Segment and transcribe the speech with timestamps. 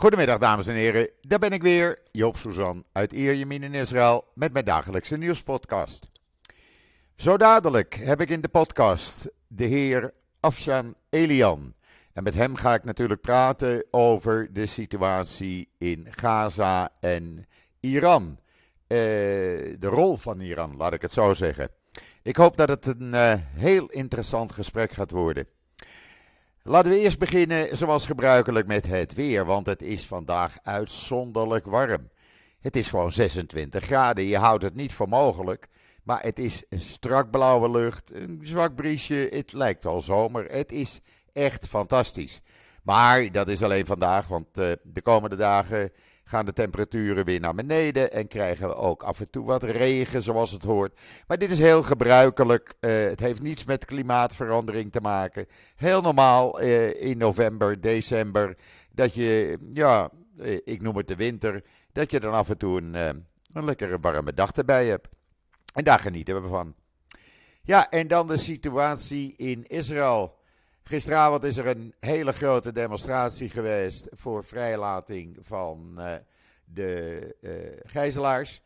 [0.00, 4.52] Goedemiddag dames en heren, daar ben ik weer, Joop Suzan uit Ierjemien in Israël met
[4.52, 6.10] mijn dagelijkse nieuwspodcast.
[7.16, 11.74] Zo dadelijk heb ik in de podcast de heer Afshan Elian.
[12.12, 17.44] En met hem ga ik natuurlijk praten over de situatie in Gaza en
[17.80, 18.38] Iran.
[18.86, 18.98] Eh,
[19.78, 21.70] de rol van Iran, laat ik het zo zeggen.
[22.22, 25.46] Ik hoop dat het een uh, heel interessant gesprek gaat worden.
[26.68, 29.44] Laten we eerst beginnen, zoals gebruikelijk, met het weer.
[29.44, 32.10] Want het is vandaag uitzonderlijk warm.
[32.60, 34.24] Het is gewoon 26 graden.
[34.24, 35.66] Je houdt het niet voor mogelijk.
[36.02, 39.28] Maar het is een strak blauwe lucht, een zwak briesje.
[39.30, 40.44] Het lijkt al zomer.
[40.44, 41.00] Het is
[41.32, 42.40] echt fantastisch.
[42.82, 45.92] Maar dat is alleen vandaag, want uh, de komende dagen
[46.28, 50.22] gaan de temperaturen weer naar beneden en krijgen we ook af en toe wat regen
[50.22, 50.98] zoals het hoort.
[51.26, 52.74] Maar dit is heel gebruikelijk.
[52.80, 55.46] Uh, het heeft niets met klimaatverandering te maken.
[55.76, 58.56] Heel normaal uh, in november, december
[58.92, 62.80] dat je, ja, uh, ik noem het de winter, dat je dan af en toe
[62.80, 62.94] een,
[63.52, 65.08] een lekkere warme dag erbij hebt.
[65.74, 66.74] En daar genieten we van.
[67.62, 70.37] Ja, en dan de situatie in Israël.
[70.88, 76.14] Gisteravond is er een hele grote demonstratie geweest voor vrijlating van uh,
[76.64, 77.52] de uh,
[77.84, 78.60] gijzelaars.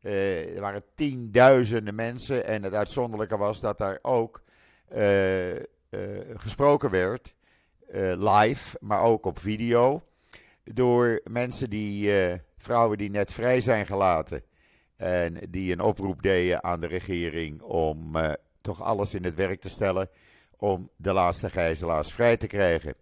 [0.00, 4.42] Uh, er waren tienduizenden mensen en het uitzonderlijke was dat daar ook
[6.36, 7.34] gesproken werd,
[8.16, 10.02] live, maar ook op video,
[10.64, 12.12] door mensen die,
[12.56, 14.42] vrouwen die net vrij zijn gelaten
[14.96, 18.16] en die een oproep deden aan de regering om
[18.60, 20.08] toch alles in het werk te stellen
[20.58, 22.94] om de laatste gijzelaars vrij te krijgen.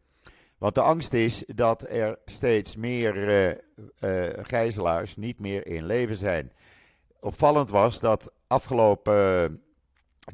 [0.59, 3.49] Want de angst is dat er steeds meer uh,
[4.01, 6.53] uh, gijzelaars niet meer in leven zijn.
[7.21, 9.63] Opvallend was dat afgelopen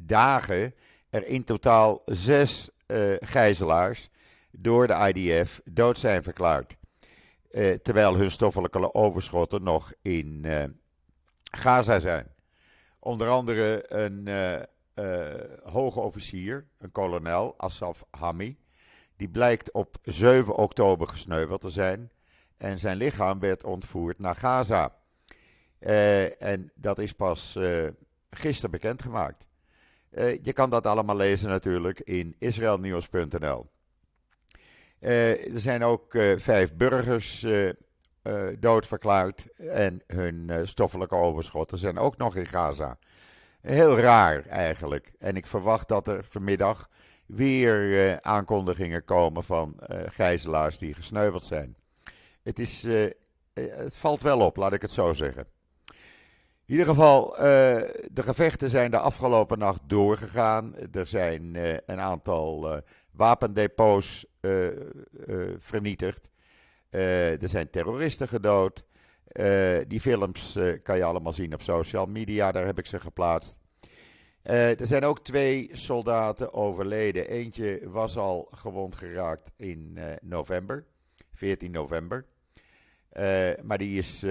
[0.00, 0.74] dagen
[1.10, 4.08] er in totaal zes uh, gijzelaars
[4.50, 6.76] door de IDF dood zijn verklaard.
[7.82, 10.46] terwijl hun stoffelijke overschotten nog in
[11.50, 12.26] Gaza zijn.
[12.98, 14.28] Onder andere een
[15.62, 18.58] hoge officier, een kolonel, Asaf Hami.
[19.16, 22.10] Die blijkt op 7 oktober gesneuveld te zijn.
[22.56, 24.96] En zijn lichaam werd ontvoerd naar Gaza.
[25.80, 27.88] Uh, en dat is pas uh,
[28.30, 29.46] gisteren bekendgemaakt.
[30.42, 33.66] je kan dat allemaal lezen natuurlijk in israelnieuws.nl.
[34.98, 37.46] er zijn ook vijf burgers
[38.58, 39.46] doodverklaard.
[39.56, 42.98] En hun stoffelijke overschotten zijn ook nog in Gaza.
[43.62, 45.12] Heel raar eigenlijk.
[45.18, 46.88] En ik verwacht dat er vanmiddag
[47.26, 51.76] weer uh, aankondigingen komen van uh, gijzelaars die gesneuveld zijn.
[52.42, 53.10] Het, is, uh,
[53.54, 55.46] het valt wel op, laat ik het zo zeggen.
[56.66, 57.34] In ieder geval,
[58.12, 60.74] de gevechten zijn de afgelopen nacht doorgegaan.
[60.92, 61.54] Er zijn
[61.86, 64.26] een aantal wapendepots
[65.58, 66.30] vernietigd.
[66.90, 68.84] er zijn terroristen gedood.
[69.32, 73.00] Uh, die films uh, kan je allemaal zien op social media, daar heb ik ze
[73.00, 73.60] geplaatst.
[74.44, 77.28] Uh, er zijn ook twee soldaten overleden.
[77.28, 80.84] Eentje was al gewond geraakt in november,
[81.32, 82.26] 14 november.
[83.62, 84.24] maar die is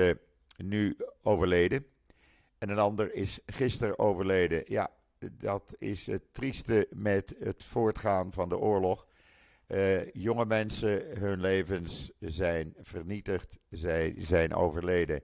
[0.58, 1.86] nu overleden.
[2.58, 4.64] En een ander is gisteren overleden.
[4.66, 4.90] Ja,
[5.32, 9.06] dat is het trieste met het voortgaan van de oorlog.
[9.74, 15.24] Uh, jonge mensen, hun levens zijn vernietigd, zij zijn overleden.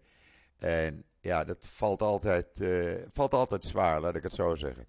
[0.57, 4.85] En ja, dat valt altijd, uh, valt altijd zwaar, laat ik het zo zeggen.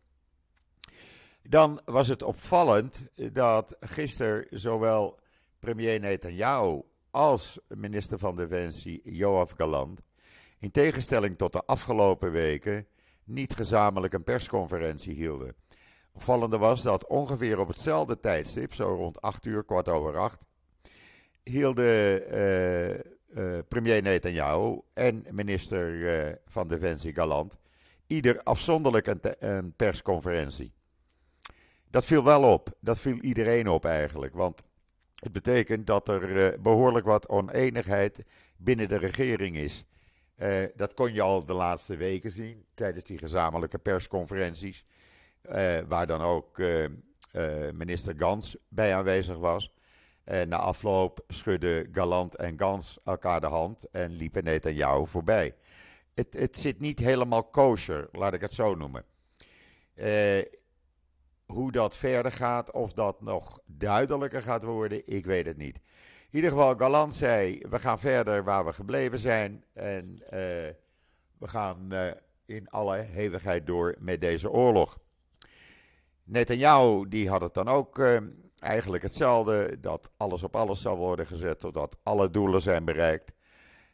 [1.42, 5.18] Dan was het opvallend dat gisteren zowel
[5.58, 10.00] premier Netanyahu als minister van Defensie Joaf Galant,
[10.58, 12.86] in tegenstelling tot de afgelopen weken,
[13.24, 15.54] niet gezamenlijk een persconferentie hielden.
[16.18, 20.38] Opvallende was dat ongeveer op hetzelfde tijdstip, zo rond 8 uur, kwart over 8,
[21.42, 22.22] hielden
[23.34, 27.56] uh, premier Netanyahu en minister uh, van Defensie Galant
[28.06, 30.72] ieder afzonderlijk een, een, persconferentie.
[31.90, 34.64] Dat viel wel op, dat viel iedereen op eigenlijk, want
[35.14, 38.24] het betekent dat er behoorlijk wat oneenigheid
[38.56, 39.84] binnen de regering is.
[40.74, 44.84] dat kon je al de laatste weken zien tijdens die gezamenlijke persconferenties.
[45.42, 46.90] Uh, waar dan ook uh, uh,
[47.72, 49.76] minister Gans bij aanwezig was.
[50.46, 55.54] Na afloop schudden Galant en Gans elkaar de hand en liepen Netanyahu voorbij.
[56.14, 59.04] Het, het zit niet helemaal kosher, laat ik het zo noemen.
[61.46, 65.76] hoe dat verder gaat, of dat nog duidelijker gaat worden, ik weet het niet.
[65.76, 69.64] In ieder geval, Galant zei: we gaan verder waar we gebleven zijn.
[69.74, 70.18] En
[71.38, 71.92] we gaan
[72.46, 74.98] in alle hevigheid door met deze oorlog.
[76.28, 78.16] Netanyahu die had het dan ook uh,
[78.58, 83.32] eigenlijk hetzelfde: dat alles op alles zal worden gezet totdat alle doelen zijn bereikt.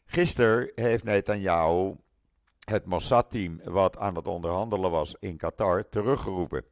[0.05, 1.95] Gisteren heeft Netanyahu
[2.59, 6.63] het Mossad-team, wat aan het onderhandelen was in Qatar, teruggeroepen.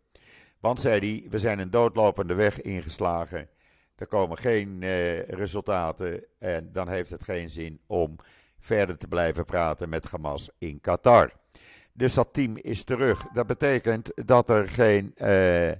[0.60, 3.50] Want, zei hij, we zijn een doodlopende weg ingeslagen.
[3.96, 8.16] Er komen geen eh, resultaten en dan heeft het geen zin om
[8.60, 11.32] verder te blijven praten met Hamas in Qatar.
[11.94, 13.26] Dus dat team is terug.
[13.34, 15.72] Dat betekent dat er geen eh,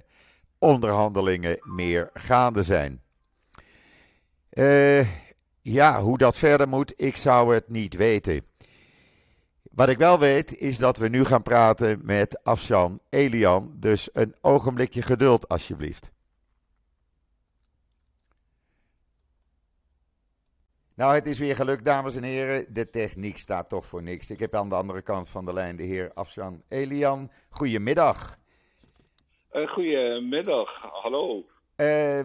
[0.58, 3.02] onderhandelingen meer gaande zijn.
[4.52, 5.06] Uh,
[5.62, 8.44] ja, hoe dat verder moet, ik zou het niet weten.
[9.62, 13.72] Wat ik wel weet, is dat we nu gaan praten met Afshan Elian.
[13.76, 16.10] Dus een ogenblikje geduld, alsjeblieft.
[20.96, 22.66] Nou, het is weer gelukt, dames en heren.
[22.74, 24.30] De techniek staat toch voor niks.
[24.30, 27.30] Ik heb aan de andere kant van de lijn de heer Afshan Elian.
[27.48, 28.36] Goedemiddag.
[29.52, 31.44] Uh, goedemiddag, hallo.
[31.76, 32.18] Uh,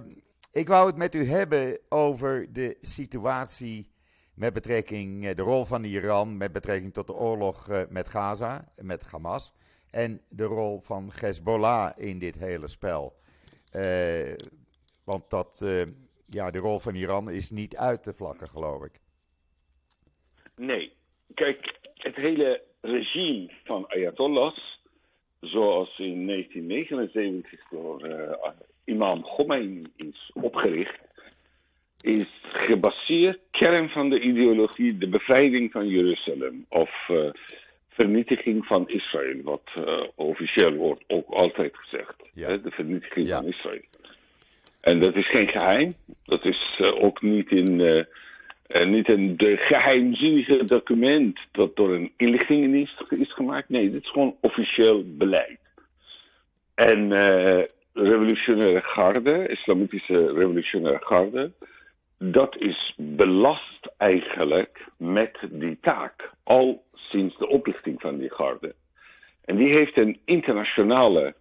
[0.51, 3.91] ik wou het met u hebben over de situatie
[4.33, 9.11] met betrekking uh, de rol van Iran, met betrekking tot de oorlog met Gaza, met
[9.11, 9.53] Hamas.
[9.91, 13.19] En de rol van Hezbollah in dit hele spel.
[15.03, 15.65] want dat
[16.29, 18.99] ja, de rol van Iran is niet uit te vlakken, geloof ik.
[20.55, 20.93] Nee.
[21.33, 24.81] Kijk, het hele regime van Ayatollahs,
[25.39, 28.31] zoals in 1979 door uh,
[28.83, 30.99] imam Khomeini is opgericht,
[32.01, 36.65] is gebaseerd, kern van de ideologie, de bevrijding van Jeruzalem.
[36.69, 37.29] Of uh,
[37.89, 42.15] vernietiging van Israël, wat uh, officieel wordt ook altijd gezegd.
[42.33, 42.47] Ja.
[42.47, 43.37] Hè, de vernietiging ja.
[43.37, 43.81] van Israël.
[44.81, 45.93] En dat is geen geheim.
[46.23, 48.03] Dat is uh, ook niet in, uh,
[48.67, 53.69] uh, niet een de geheimzinnige document dat door een inlichtingendienst is gemaakt.
[53.69, 55.59] Nee, dit is gewoon officieel beleid.
[56.75, 57.11] En
[57.93, 61.51] revolutionaire garde, islamitische revolutionaire garde,
[62.17, 66.31] dat is belast eigenlijk met die taak.
[66.43, 68.75] Al sinds de oprichting van die garde.
[69.45, 71.35] En die heeft een internationale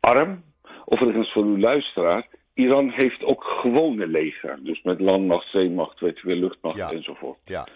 [0.00, 0.42] arm.
[0.84, 4.58] Overigens voor uw luisteraar, Iran heeft ook gewone leger.
[4.62, 7.38] Dus met landmacht, zeemacht, weet je luchtmacht enzovoort.
[7.44, 7.66] Ja.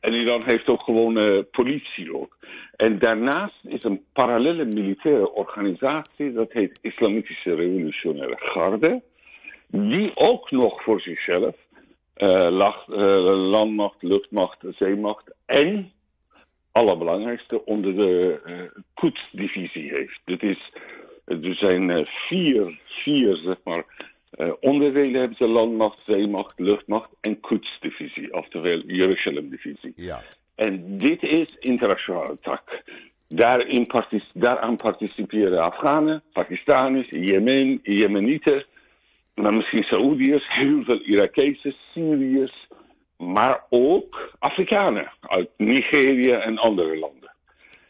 [0.00, 2.36] En Iran heeft ook gewone politie ook.
[2.76, 9.02] En daarnaast is een parallele militaire organisatie, dat heet Islamitische Revolutionaire Garde,
[9.66, 11.56] die ook nog voor zichzelf
[12.16, 12.48] uh,
[13.50, 15.92] landmacht, luchtmacht, zeemacht en,
[16.72, 20.20] allerbelangrijkste, onder de uh, heeft.
[20.24, 20.72] Dit is,
[21.24, 23.84] er zijn vier, vier zeg maar,
[24.40, 29.92] uh, onderdelen hebben ze landmacht, zeemacht, luchtmacht en Quds-divisie, oftewel Jeruzalem-divisie.
[29.94, 30.22] Ja.
[30.54, 32.82] En dit is internationale tak.
[33.28, 38.64] Daarin partic daaraan participeren Afghanen, Pakistanis, Jemen, Jemenieten,
[39.34, 42.68] maar misschien Saoediërs, heel veel Irakezen, Syriërs,
[43.16, 47.30] maar ook Afrikanen uit Nigeria en andere landen.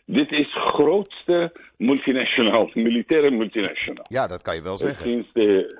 [0.05, 4.05] Dit is grootste multinational, militaire multinational.
[4.08, 5.05] Ja, dat kan je wel zeggen.
[5.05, 5.79] Sinds de,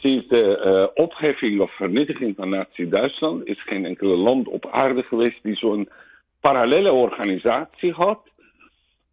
[0.00, 5.42] Sinds de uh, opheffing of vernietiging van Nazi-Duitsland is geen enkele land op aarde geweest
[5.42, 5.88] die zo'n
[6.40, 8.20] parallele organisatie had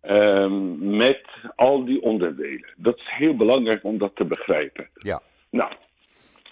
[0.10, 1.22] um, met
[1.56, 2.74] al die onderdelen.
[2.76, 4.90] Dat is heel belangrijk om dat te begrijpen.
[4.94, 5.22] Ja.
[5.50, 5.72] Nou,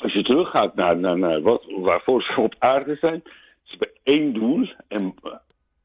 [0.01, 3.21] als je teruggaat naar, naar, naar wat, waarvoor ze op aarde zijn,
[3.63, 5.31] ze hebben één doel en uh,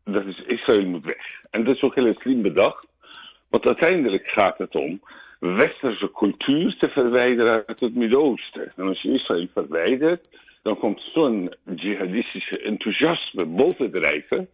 [0.04, 1.42] dat is Israël moet weg.
[1.50, 2.86] En dat is ook heel slim bedacht,
[3.48, 5.00] want uiteindelijk gaat het om
[5.54, 8.72] westerse cultuur te verwijderen uit het Midden-Oosten.
[8.76, 10.26] En als je Israël verwijdert,
[10.62, 14.48] dan komt zo'n jihadistische enthousiasme bovendrijven,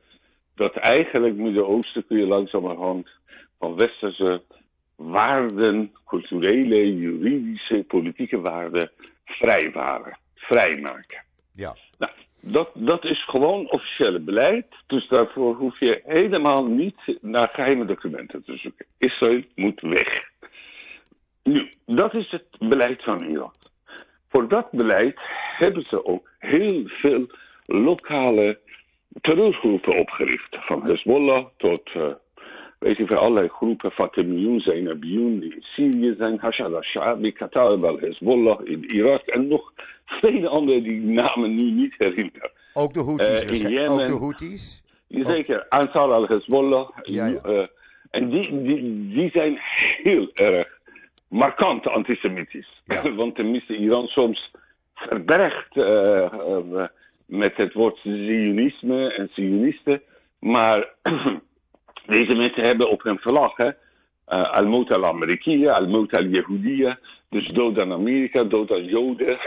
[0.54, 3.08] dat eigenlijk Midden-Oosten kun je langzamerhand
[3.58, 4.42] van westerse
[4.96, 8.90] waarden, culturele, juridische, politieke waarden
[9.24, 11.24] vrijwaren, vrijmaken.
[11.52, 11.76] Ja.
[11.98, 14.66] Nou, dat, dat is gewoon officiële beleid.
[14.86, 18.86] Dus daarvoor hoef je helemaal niet naar geheime documenten te zoeken.
[18.98, 20.30] Israël moet weg.
[21.42, 23.52] Nu, dat is het beleid van Iran.
[24.28, 25.20] Voor dat beleid
[25.56, 27.26] hebben ze ook heel veel
[27.66, 28.58] lokale
[29.20, 30.56] terreurgroepen opgericht.
[30.60, 32.06] Van Hezbollah tot, uh,
[32.78, 33.90] weet je, allerlei groepen.
[33.90, 36.38] Fatimiyun, Zainabiyun, die in Syrië zijn.
[36.38, 39.26] Hashad al-Sha'abi, Qatar al-Hezbollah in Irak.
[39.26, 39.72] En nog
[40.06, 42.50] vele andere die namen nu niet herinneren.
[42.72, 43.44] Ook de Houthis?
[43.44, 44.82] Uh, in Jemen, ook de Houthis?
[45.08, 46.88] Zeker, Ansar al-Hezbollah.
[47.02, 47.40] Ja, ja.
[47.46, 47.66] Uh,
[48.10, 49.58] en die, die, die zijn
[50.02, 50.80] heel erg
[51.32, 52.82] markant antisemitisch.
[52.84, 53.12] Ja.
[53.20, 54.50] Want tenminste Iran soms
[54.94, 56.84] verbergt uh, uh,
[57.26, 60.02] met het woord Zionisme en Zionisten.
[60.38, 60.94] Maar
[62.06, 63.72] deze mensen hebben op hun vlag uh,
[64.26, 66.98] Al-Mota al-Amerikiya, Al-Mota al-Yahudiya.
[67.28, 69.38] Dus dood aan Amerika, dood aan Joden.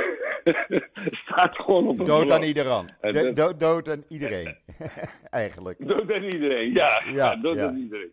[1.24, 2.86] staat gewoon op een Dood aan iedereen.
[3.02, 4.56] Do- dood- dood aan iedereen.
[5.30, 5.88] Eigenlijk.
[5.88, 7.02] Dood aan iedereen, ja.
[7.06, 7.68] Ja, ja, dood ja.
[7.68, 8.12] aan iedereen.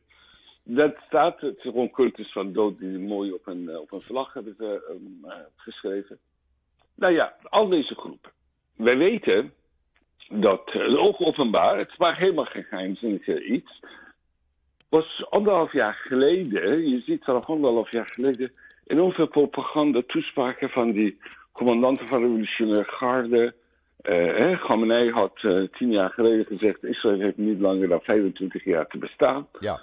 [0.65, 4.01] Dat staat, het is gewoon cultus van dood die mooi op een, eh, op een
[4.01, 6.19] vlag hebben ze ehm, eh, geschreven.
[6.95, 8.31] Nou ja, al deze groepen.
[8.77, 9.53] Wij weten
[10.29, 13.81] dat, eh, ook openbaar, het maar helemaal geen geheimzinnig eh, iets.
[14.89, 18.53] Was anderhalf jaar geleden, je ziet er anderhalf jaar geleden,
[18.87, 21.19] enorm veel propaganda, toespraken van die
[21.53, 23.55] commandanten van de revolutionaire garde.
[23.97, 28.65] Eh, hè, Khamenei had eh, tien jaar geleden gezegd: Israël heeft niet langer dan 25
[28.65, 29.49] jaar te bestaan.
[29.59, 29.81] Ja.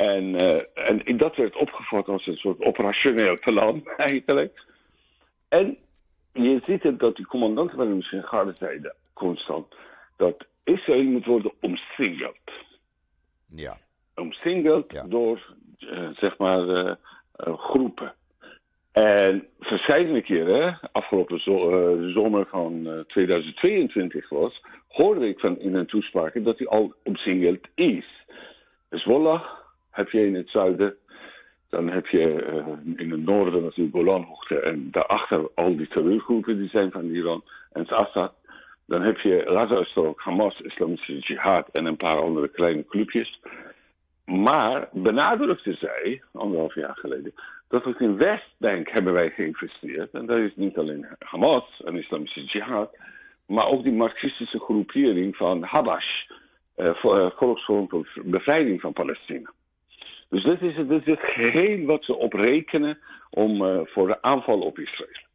[0.00, 4.64] En, eh, en dat werd opgevat als een soort operationeel plan, eigenlijk.
[5.48, 5.76] En
[6.32, 9.66] je ziet het dat die commandanten van de garde zeiden constant
[10.16, 12.38] dat Israël moet worden omsingeld.
[13.48, 13.78] Ja.
[14.14, 15.04] Omsingeld Ja.
[15.04, 16.94] door, eh, zeg maar, eh,
[17.58, 18.14] groepen.
[18.92, 25.86] En verschillende keren, afgelopen zo- zomer van eh, 2022 was, hoorde ik van in een
[25.86, 28.06] toespraak dat hij al omsingeld is.
[28.88, 29.58] Hezbollah
[30.00, 30.96] heb je in het zuiden,
[31.68, 32.66] dan heb je eh,
[32.96, 37.42] in het noorden natuurlijk Golanhoogte en daarachter al die terreurgroepen die zijn van Iran
[37.72, 38.32] en het Assad.
[38.86, 43.40] Dan heb je Gaza-strook, Hamas, Islamische Jihad en een paar andere kleine clubjes.
[44.24, 47.34] Maar benadrukte zij, anderhalf jaar geleden,
[47.68, 50.10] dat ook in Westbank hebben wij geïnvesteerd.
[50.12, 52.96] En dat is niet alleen Hamas en Islamische Jihad,
[53.46, 56.26] maar ook die marxistische groepering van Habash,
[56.74, 59.52] eh, vo- eh, Volksfront voor Bevrijding van Palestina.
[60.30, 62.98] Dus dit is, is het geheel wat ze oprekenen
[63.30, 65.28] om, eh, voor de aanval op Israël.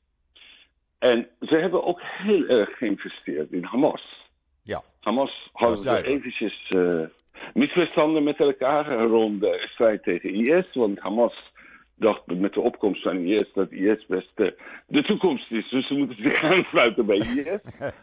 [0.99, 4.29] En ze hebben ook heel erg geïnvesteerd in Hamas.
[4.63, 4.83] Ja.
[4.99, 7.01] Hamas hadden eventjes eh,
[7.53, 10.65] misverstanden met elkaar rond de strijd tegen IS.
[10.73, 11.51] Want Hamas
[11.95, 14.47] dacht met de opkomst van IS dat IS best eh,
[14.87, 15.69] de toekomst is.
[15.69, 17.59] Dus ze moeten zich aansluiten bij IS.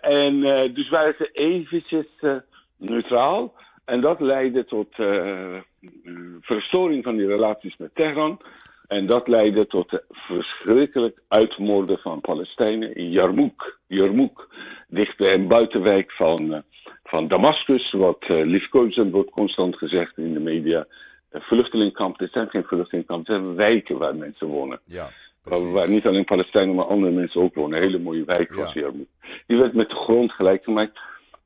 [0.00, 0.40] En
[0.74, 2.06] dus waren ze eventjes
[2.76, 3.54] neutraal.
[3.84, 5.58] En dat leidde tot eh,
[6.40, 8.40] verstoring van die relaties met Teheran.
[8.88, 13.78] En dat leidde tot de verschrikkelijk uitmoorden van Palestijnen in Jarmouk.
[13.86, 14.48] Jarmouk,
[14.88, 16.60] dicht bij een buitenwijk van, eh,
[17.04, 17.92] van Damascus.
[17.92, 20.86] Wat eh liefkozend wordt constant gezegd in de media.
[21.30, 24.80] Een vluchtelingkamp, dit zijn geen vluchtelingkampen, zijn wijken waar mensen wonen.
[24.84, 25.10] Ja.
[25.42, 27.76] Waar niet alleen Palestijnen, maar andere mensen ook wonen.
[27.76, 28.80] Een hele mooie wijk was Ja.
[28.80, 29.08] Jarmouk.
[29.46, 30.98] Die werd met de grond gelijk gemaakt.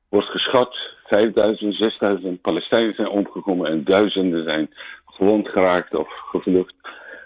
[0.09, 4.71] Wordt geschat, 5000, 6000 Palestijnen zijn omgekomen en duizenden zijn
[5.07, 6.75] gewond geraakt of gevlucht.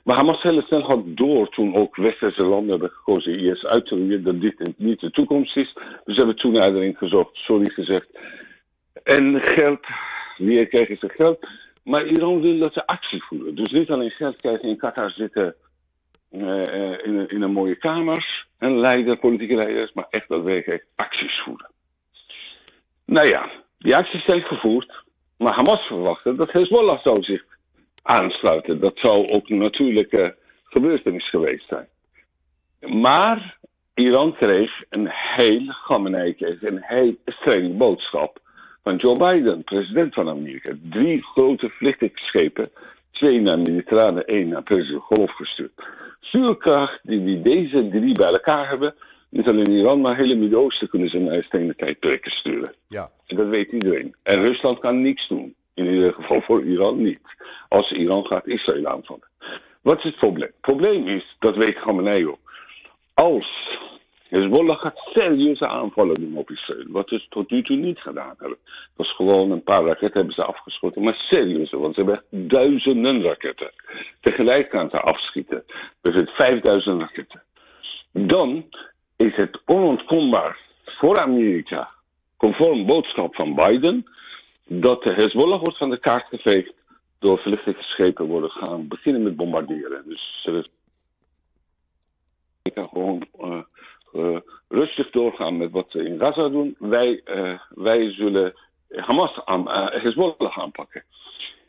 [0.04, 3.96] Maar Hamas heel snel had door toen ook westerse landen hebben gekozen IS uit te
[3.96, 5.72] roeien, dat dit niet de toekomst is.
[5.74, 8.06] Dus ze hebben toenadering gezocht, sorry gezegd.
[9.02, 9.86] En geld,
[10.36, 11.46] wie krijgen ze geld?
[11.84, 13.54] Maar Iran wil dat ze actie voeren.
[13.54, 15.54] Dus niet alleen geld krijgen in Qatar zitten
[16.30, 20.86] eh, eh, in, een, in een mooie kamers en leiders, politieke leiders, maar echt daadwerkelijk
[20.96, 21.70] acties voeren.
[23.04, 23.50] Nou ja,
[23.82, 25.02] die acties zijn gevoerd,
[25.36, 27.44] maar Hamas verwachtte dat Hezbollah zou zich
[28.02, 28.80] aansluiten.
[28.80, 31.88] Dat zou ook een natuurlijke gebeurtenis geweest zijn.
[32.80, 33.58] Maar
[33.94, 38.40] Iran kreeg een heel, Khamenei een heel strenge boodschap
[38.82, 40.72] van Joe Biden, president van Amerika.
[40.90, 42.70] Drie grote vliegtuigschepen,
[43.10, 45.72] twee naar Mediterrane, één naar Perzische Golf gestuurd.
[46.20, 48.94] Vuurkracht die, die deze drie bij elkaar hebben,
[49.32, 52.74] niet alleen Iran, maar hele Midden-Oosten kunnen ze naar stenen tijdperken sturen.
[52.88, 53.10] Ja.
[53.26, 54.14] En dat weet iedereen.
[54.22, 55.54] En Rusland kan niks doen.
[55.74, 57.20] In ieder geval voor Iran niet.
[57.68, 59.28] Als Iran gaat Israël aanvallen.
[59.80, 60.46] Wat is het probleem?
[60.46, 62.38] Het probleem is, dat weet Khamenei ook.
[63.14, 63.78] Als
[64.28, 66.84] Hezbollah gaat serieuze aanvallen doen op Israël.
[66.88, 68.58] Wat ze tot nu toe niet gedaan hebben.
[68.96, 71.02] Dat is gewoon een paar raketten hebben ze afgeschoten.
[71.02, 73.70] Maar serieuze, want ze hebben echt duizenden raketten.
[74.20, 75.64] Tegelijk gaan ze afschieten.
[76.00, 77.42] Er zijn 5000 raketten.
[78.12, 78.64] Dan
[79.22, 81.90] is het onontkombaar voor Amerika,
[82.36, 84.06] conform boodschap van Biden,
[84.64, 86.72] dat de Hezbollah wordt van de kaart geveegd
[87.18, 90.02] door vluchtelingenschepen worden gaan beginnen met bombarderen.
[90.06, 90.64] Dus ze
[92.74, 93.62] kan gewoon eh,
[94.12, 94.36] eh,
[94.68, 96.76] rustig doorgaan met wat ze in Gaza doen.
[96.78, 98.54] Wij, eh, wij zullen
[98.88, 99.68] Hamas aan,
[100.02, 101.04] Hezbollah aanpakken.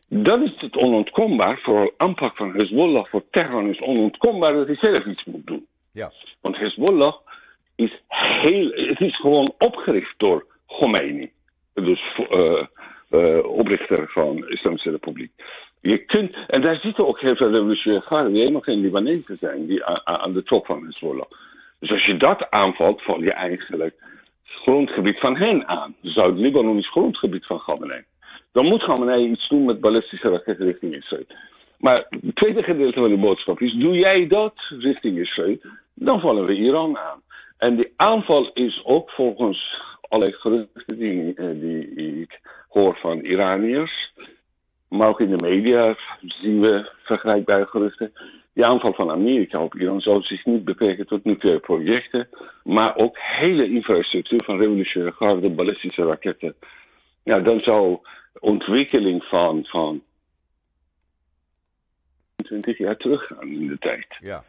[0.07, 5.05] Dan is het onontkombaar, voor aanpak van Hezbollah voor Teheran is onontkombaar dat hij zelf
[5.05, 5.67] iets moet doen.
[5.91, 6.11] Ja.
[6.41, 7.13] Want Hezbollah
[7.75, 11.31] is heel, het is gewoon opgericht door Khomeini.
[11.73, 12.65] Dus eh,
[13.09, 15.31] eh, oprichter van de Islamische Republiek.
[15.81, 19.65] Je kunt, en daar zitten ook heel veel revolutionaire garden die helemaal geen Libanezen zijn,
[19.65, 21.25] die aan, de top van Hezbollah.
[21.79, 23.93] Dus als je dat aanvalt, val je eigenlijk
[24.43, 25.95] het grondgebied van hen aan.
[26.01, 28.03] Zuid-Libanon is grondgebied van Khamenei.
[28.51, 31.25] Dan moet Khamenei iets doen met ballistische raketten richting Israël.
[31.77, 35.57] Maar het tweede gedeelte van de boodschap is: doe jij dat richting Israël,
[35.93, 37.21] dan vallen we Iran aan.
[37.63, 44.13] En die aanval is ook volgens alle geruchten die, eh, die ik hoor van Iraniërs,
[44.87, 48.13] maar ook in de media zien we vergelijkbare geruchten.
[48.53, 52.29] Die aanval van Amerika op Iran zou zich niet beperken tot nucleaire projecten,
[52.63, 56.55] maar ook hele infrastructuur van revolutionaire garde, ballistische raketten.
[57.23, 57.97] Ja, dan zou
[58.39, 60.03] ontwikkeling van, van
[62.35, 64.07] 20 jaar teruggaan in de tijd.
[64.19, 64.43] Ja.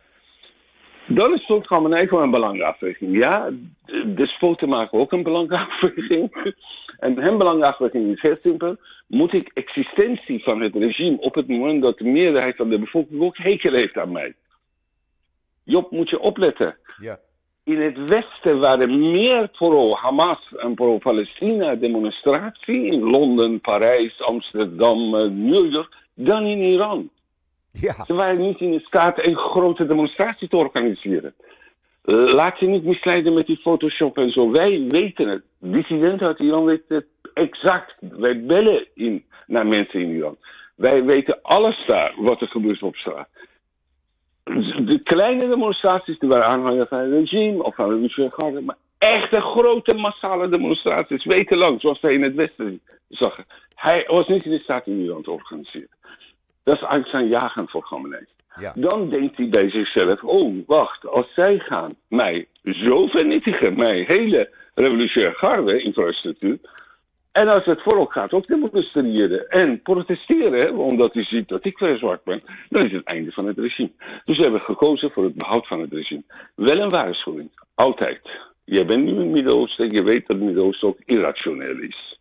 [1.07, 3.17] Dan is slotgammenij gewoon een belangafweging.
[3.17, 3.51] Ja,
[3.85, 6.53] de despoten maken ook een belangafweging.
[6.99, 8.77] En hun belangafweging is heel simpel.
[9.07, 13.23] Moet ik existentie van het regime op het moment dat de meerderheid van de bevolking
[13.23, 14.35] ook hekel heeft aan mij?
[15.63, 16.77] Job, moet je opletten.
[17.01, 17.19] Ja.
[17.65, 25.73] In het Westen waren meer pro-Hamas en pro-Palestina demonstratie in Londen, Parijs, Amsterdam, eh, New
[25.73, 27.11] York dan in Iran.
[27.81, 28.05] Ja.
[28.05, 31.35] Ze waren niet in staat een grote demonstratie te organiseren.
[32.03, 34.51] Laat je niet misleiden met die Photoshop en zo.
[34.51, 35.43] Wij weten het.
[35.59, 37.95] Dissidenten uit Iran weten het exact.
[37.99, 40.37] Wij bellen in naar mensen in Iran.
[40.75, 43.29] Wij weten alles daar wat er gebeurt op straat.
[44.45, 49.41] De kleine demonstraties die waren aanhangers van het regime of van de garde, maar echte
[49.41, 53.45] grote massale demonstraties, wekenlang, zoals wij in het Westen zagen.
[53.75, 55.89] Hij was niet in staat in Iran te organiseren.
[56.65, 58.27] Dat is eigenlijk zijn jagen voor Khamenei.
[58.59, 58.73] Ja.
[58.77, 64.51] Dan denkt hij bij zichzelf: oh, wacht, als zij gaan mij zo vernietigen, mijn hele
[64.75, 66.59] revolutionaire garde, infrastructuur.
[67.33, 71.97] En als het volk gaat ook demonstreren en protesteren, omdat hij ziet dat ik weer
[71.97, 73.91] zwart ben, dan is het einde van het regime.
[74.25, 76.23] Dus we hebben gekozen voor het behoud van het regime.
[76.55, 78.21] Wel een waarschuwing, altijd.
[78.65, 82.21] Jij bent nu in het Midden-Oosten, je weet dat het Midden-Oosten ook irrationeel is.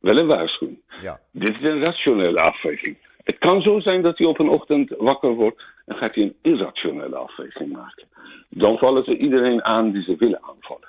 [0.00, 0.80] Wel een waarschuwing.
[1.02, 1.20] Ja.
[1.30, 2.96] Dit is een rationele afweging.
[3.24, 6.36] Het kan zo zijn dat hij op een ochtend wakker wordt en gaat hij een
[6.42, 8.04] irrationele afweging maken.
[8.48, 10.88] Dan vallen ze iedereen aan die ze willen aanvallen.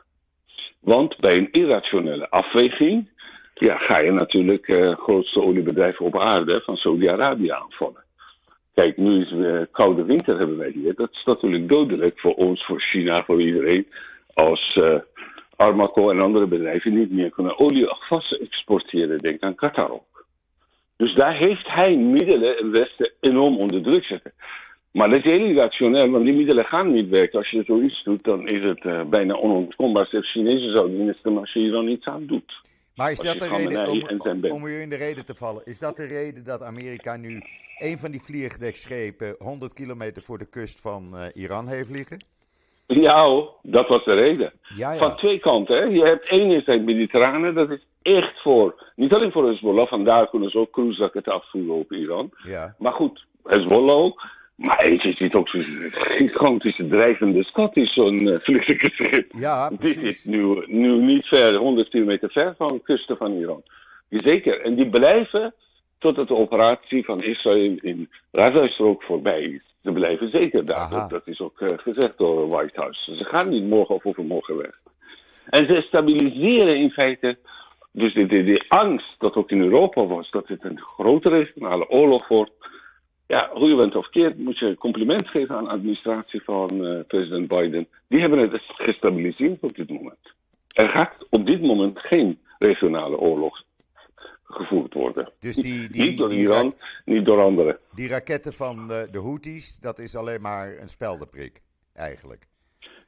[0.79, 3.09] Want bij een irrationele afweging
[3.53, 8.03] ja, ga je natuurlijk uh, grootste oliebedrijf op aarde van Saudi-Arabië aanvallen.
[8.73, 10.95] Kijk, nu is het koude winter hebben wij hier.
[10.95, 13.87] Dat is natuurlijk dodelijk voor ons, voor China, voor iedereen.
[14.33, 14.95] Als uh,
[15.55, 19.19] Armaco en andere bedrijven niet meer kunnen olie of gas exporteren.
[19.19, 20.12] Denk aan Qatar ook.
[21.03, 24.33] Dus daar heeft hij middelen in het Westen enorm onder druk zetten.
[24.91, 27.39] Maar dat is heel irrationeel, want die middelen gaan niet werken.
[27.39, 30.07] Als je zoiets doet, dan is het uh, bijna onontkombaar.
[30.07, 32.61] Zelfs Chinezen zouden minister als je hier dan iets aan doet.
[32.95, 35.95] Maar is dat de reden, om, om u in de reden te vallen, is dat
[35.95, 37.41] de reden dat Amerika nu
[37.77, 42.17] een van die vliegdekschepen 100 kilometer voor de kust van uh, Iran heeft liggen?
[42.87, 44.53] Ja, dat was de reden.
[44.75, 44.97] Ja, ja.
[44.97, 45.77] Van twee kanten.
[45.77, 45.83] Hè.
[45.83, 50.29] Je hebt één is het Mediterrane, dat is echt voor, niet alleen voor Hezbollah, vandaar
[50.29, 52.31] kunnen ze ook cruiseraketten afvoeren op Iran.
[52.45, 52.75] Ja.
[52.77, 54.21] Maar goed, Hezbollah ook.
[54.55, 59.31] Maar eentje ziet ook zo'n gigantische drijvende stad, is zo'n uh, vliegdekschip.
[59.37, 60.01] Ja, Dit precies.
[60.03, 63.63] is nu, nu niet ver, 100 kilometer ver van de kusten van Iran.
[64.09, 64.61] Zeker.
[64.61, 65.53] En die blijven
[65.97, 69.61] totdat de operatie van Israël in Gaza-strook voorbij is.
[69.83, 70.77] Ze blijven zeker daar.
[70.77, 70.99] Aha.
[70.99, 73.15] Dat, dat is ook uh, gezegd door het White House.
[73.15, 74.79] Ze gaan niet morgen of overmorgen weg.
[75.45, 77.37] En ze stabiliseren in feite
[77.95, 82.51] dus de angst dat ook in Europa was, dat het een grote regionale oorlog wordt.
[83.27, 86.99] Ja, hoe je bent of keert, moet je compliment geven aan de administratie van uh,
[87.07, 87.87] president Biden.
[88.07, 90.33] Die hebben het gestabiliseerd op dit moment.
[90.67, 93.63] Er gaat op dit moment geen regionale oorlog
[94.43, 95.31] gevoerd worden.
[95.39, 96.75] Dus die, die, niet door die, Iran,
[97.05, 97.77] niet door anderen.
[97.95, 101.61] die raketten van de, de Houthis, dat is alleen maar een speldenprik,
[101.93, 102.47] eigenlijk.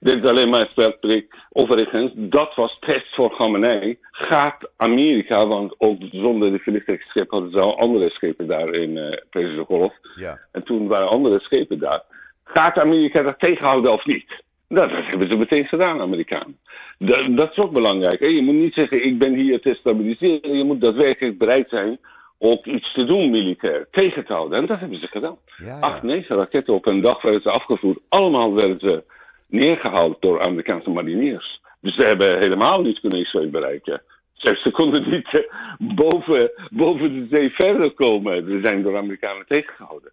[0.05, 1.35] Dit is alleen maar een spelprik.
[1.51, 3.97] Overigens, dat was test voor Khamenei.
[4.11, 9.09] Gaat Amerika, want ook zonder de vliegtuigschip hadden ze al andere schepen daar in uh,
[9.29, 9.93] Perzische Golf.
[10.15, 10.39] Ja.
[10.51, 12.03] En toen waren andere schepen daar.
[12.43, 14.43] Gaat Amerika dat tegenhouden of niet?
[14.67, 16.57] Nou, dat hebben ze meteen gedaan, Amerikanen.
[16.97, 18.19] Dat, dat is ook belangrijk.
[18.19, 18.27] Hè?
[18.27, 20.57] Je moet niet zeggen, ik ben hier te stabiliseren.
[20.57, 21.99] Je moet daadwerkelijk bereid zijn
[22.39, 24.57] ook iets te doen militair, tegen te houden.
[24.57, 25.37] En dat hebben ze gedaan.
[25.57, 25.79] Ja, ja.
[25.79, 27.99] Acht, negen raketten op een dag werden ze afgevoerd.
[28.09, 29.03] Allemaal werden ze
[29.47, 31.61] neergehaald door Amerikaanse mariniers.
[31.79, 34.01] Dus ze hebben helemaal niet kunnen Israël bereiken.
[34.33, 35.41] Zelfs ze konden niet uh,
[35.77, 38.45] boven, boven de zee verder komen.
[38.45, 40.11] Ze zijn door Amerikanen tegengehouden.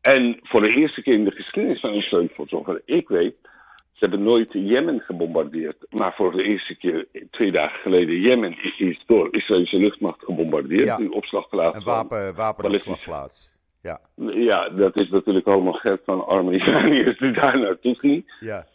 [0.00, 3.34] En voor de eerste keer in de geschiedenis van Israël, voor zover ik weet,
[3.92, 5.76] ze hebben nooit Jemen gebombardeerd.
[5.90, 10.86] Maar voor de eerste keer, twee dagen geleden, Jemen is door Israëlse luchtmacht gebombardeerd.
[10.86, 10.98] Ja.
[11.10, 13.52] Opslagplaats Een van wapen, wapenopslagplaats.
[13.82, 14.00] Ja.
[14.16, 18.24] Ja, dat is natuurlijk allemaal geld van arme Iraniërs die daar naartoe gingen.
[18.40, 18.66] Ja.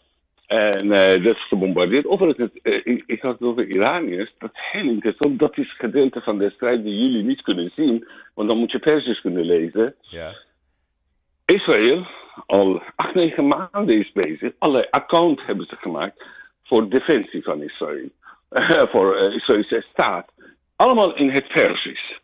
[0.48, 2.06] En uh, dat is gebombardeerd.
[2.06, 4.34] Overigens, uh, ik, ik, had het over Iraniërs.
[4.38, 5.40] Dat is heel interessant.
[5.40, 8.08] Dat is gedeelte van de strijd die jullie niet kunnen zien.
[8.34, 9.96] Want dan moet je Persisch kunnen lezen.
[10.02, 10.36] Ja.
[11.46, 12.06] Israël
[12.46, 14.52] al acht, negen maanden is bezig.
[14.58, 16.26] Alle account hebben ze gemaakt
[16.64, 18.10] voor defensie van Israël.
[18.92, 20.32] voor uh, Israëlse staat.
[20.76, 22.20] Allemaal in het Persisch.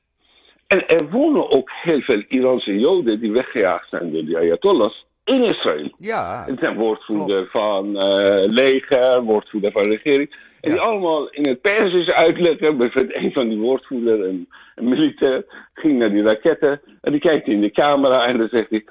[0.67, 5.43] En er wonen ook heel veel Iraanse Joden die weggejaagd zijn door de Ayatollahs in
[5.43, 5.89] Israël.
[5.97, 6.43] Ja.
[6.47, 10.35] Het zijn woordvoerder van uh, leger, woordvoerder van regering.
[10.61, 12.77] En die allemaal in het Persisch uitleggen.
[12.77, 16.81] Bijvoorbeeld een van die woordvoerders, een, een, militair, ging naar die raketten.
[17.01, 18.85] En die kijkt in de camera en dan zegt hij...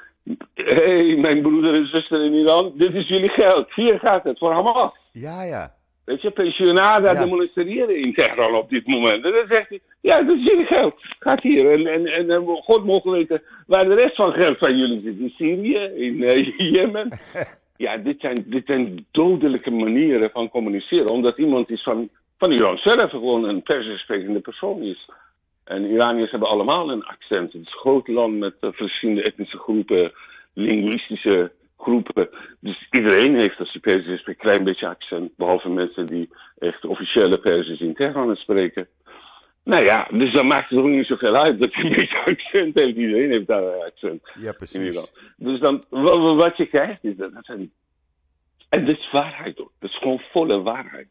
[0.55, 3.75] Hé, hey, mijn broeder en zuster in Iran, dit is jullie geld.
[3.75, 4.91] Hier gaat het voor Hamas.
[5.13, 5.75] Ja, ja.
[6.05, 7.25] Weet je, pensionada ja.
[7.25, 9.25] demonstreren in Teheran op dit moment.
[9.25, 10.95] En dan zegt hij, ja, dat is jullie geld.
[11.19, 11.71] Gaat hier.
[11.71, 15.19] En, en, en, en God mogen weten waar de rest van geld van jullie zit.
[15.19, 17.19] In Syrië, in uh, Jemen.
[17.77, 21.11] ja, dit zijn, dit zijn dodelijke manieren van communiceren.
[21.11, 25.09] Omdat iemand is van, van Iran zelf gewoon een Persisch sprekende persoon is.
[25.65, 27.53] En Iraniërs hebben allemaal een accent.
[27.53, 30.13] Het is een groot land met uh, verschillende etnische groepen,
[30.53, 32.29] linguïstische groepen.
[32.61, 35.37] Dus iedereen heeft als Perzisch spreekt een klein beetje accent.
[35.37, 38.89] Behalve mensen die echt officiële Perzisch in Teheran spreken.
[39.65, 42.75] Nou ja, dus dan maakt het ook niet zoveel uit dat hij een beetje accent
[42.75, 42.97] heeft.
[42.97, 44.23] Iedereen heeft daar een accent.
[44.35, 45.13] Ja, precies.
[45.37, 45.85] Dus dan,
[46.37, 47.73] wat je krijgt is dat, dat zijn...
[48.69, 49.73] En dat is waarheid ook.
[49.79, 51.09] Dat is gewoon volle waarheid.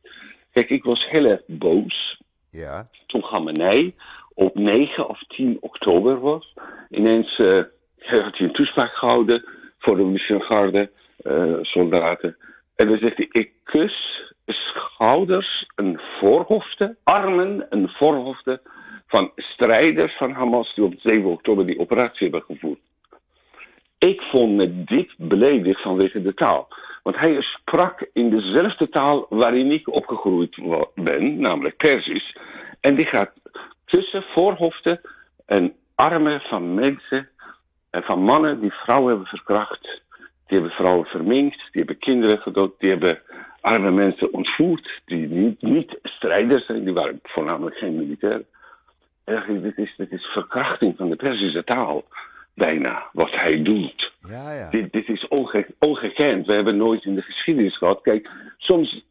[0.52, 2.22] Kijk, ik was heel erg boos.
[2.50, 2.90] Ja.
[3.08, 3.96] Toen Gamenei
[4.34, 6.54] op 9 of 10 oktober was.
[6.90, 7.64] Ineens uh,
[7.98, 9.46] had hij een toespraak gehouden
[9.82, 10.92] voor de Missiongarde
[11.24, 12.38] uh, soldaten.
[12.76, 18.62] En dan zegt hij, ik kus schouders en voorhoofden, armen en voorhoofden
[19.08, 22.80] van strijders van Hamas die op 7 oktober die operatie hebben gevoerd.
[23.98, 26.68] Ik vond me diep beledigd vanwege de taal.
[27.04, 30.58] Want hij sprak in dezelfde taal waarin ik opgegroeid
[30.96, 32.38] ben, namelijk Persisch.
[32.80, 33.32] En die gaat
[33.86, 35.02] tussen voorhoofden
[35.46, 37.30] en armen van mensen
[37.92, 40.02] en van mannen die vrouwen hebben verkracht.
[40.48, 43.20] Die hebben vrouwen verminkt, die hebben kinderen gedood, die hebben
[43.62, 45.02] arme mensen ontvoerd.
[45.06, 48.46] Die niet, niet strijders zijn, die waren voornamelijk geen militairen.
[49.24, 52.04] Eigenlijk, dit is, dit is verkrachting van de Persische taal.
[52.54, 54.14] Bijna, wat hij doet.
[54.28, 54.70] Ja, ja.
[54.70, 56.46] Dit, dit is onge, ongekend.
[56.46, 58.02] We hebben nooit in de geschiedenis gehad.
[58.02, 59.06] Kijk, soms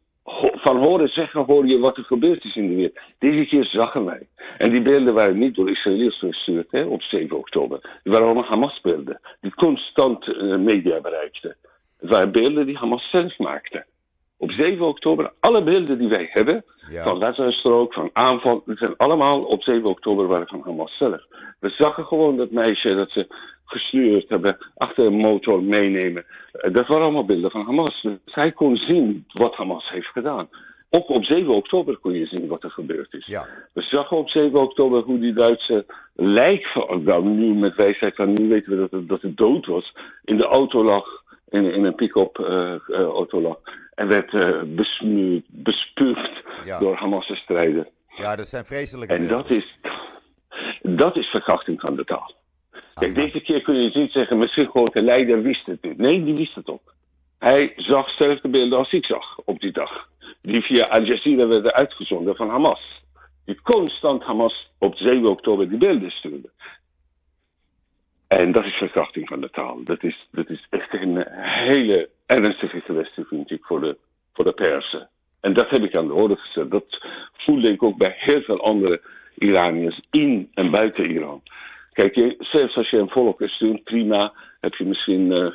[0.53, 2.99] van horen zeggen hoor je wat er gebeurd is in de wereld.
[3.17, 4.27] Deze keer zagen wij.
[4.57, 7.99] En die beelden waren niet door Israëliërs gestuurd hè, op 7 oktober.
[8.03, 9.19] Die waren allemaal Hamas-beelden.
[9.41, 11.55] Die constant uh, media bereikten.
[11.99, 13.85] Het waren beelden die Hamas zelf maakte.
[14.37, 17.03] Op 7 oktober, alle beelden die wij hebben, Ja.
[17.03, 21.25] van Lazarustrook, van aanval, die zijn allemaal op 7 oktober waren van Hamas zelf.
[21.59, 23.27] We zagen gewoon dat meisje dat ze
[23.71, 26.25] gesleurd hebben, achter een motor meenemen.
[26.51, 28.01] Eh, Dat waren allemaal beelden van Hamas.
[28.01, 30.49] Dus hij kon zien wat Hamas heeft gedaan.
[30.89, 33.25] Ook op 7 oktober kon je zien wat er gebeurd is.
[33.25, 33.47] Ja.
[33.73, 38.33] We zagen op 7 oktober hoe die Duitse lijk van, nou, nu met wijsheid van
[38.33, 41.05] nu weten we dat het, dat het dood was, in de auto lag,
[41.49, 43.57] in, in een pick-up eh, eh, auto lag.
[43.95, 46.31] En werd eh, besmuurd, bespuugd
[46.65, 46.79] Ja.
[46.79, 47.87] door Hamas' strijders.
[48.17, 49.77] ja, dat zijn vreselijke En dat is,
[50.81, 52.31] dat is verkrachting van de taal.
[52.93, 55.97] Kijk, deze keer kun je dus niet zeggen, misschien grote leider wist het niet.
[55.97, 56.93] Nee, die wist het ook.
[57.39, 60.09] Hij zag de beelden als ik zag op die dag.
[60.41, 63.03] Die via Al Jazeera werden uitgezonden van Hamas.
[63.45, 66.49] Die constant Hamas op 7 oktober die beelden stuurde.
[68.27, 69.83] En dat is verkrachting van de taal.
[69.83, 73.97] Dat is, dat is echt een hele ernstige kwestie, vind ik, voor de,
[74.33, 75.09] voor de persen.
[75.39, 76.71] En dat heb ik aan de orde gezet.
[76.71, 77.01] Dat
[77.33, 79.01] voelde ik ook bij heel veel andere
[79.35, 81.41] Iraniërs in en buiten Iran.
[81.93, 85.47] Kijk, je, zelfs als je een volk steunt, prima, heb je misschien eh,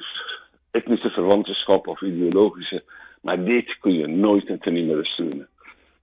[0.70, 2.82] etnische verwantschap of ideologische.
[3.20, 5.48] Maar dit kun je nooit en ten nimmer steunen.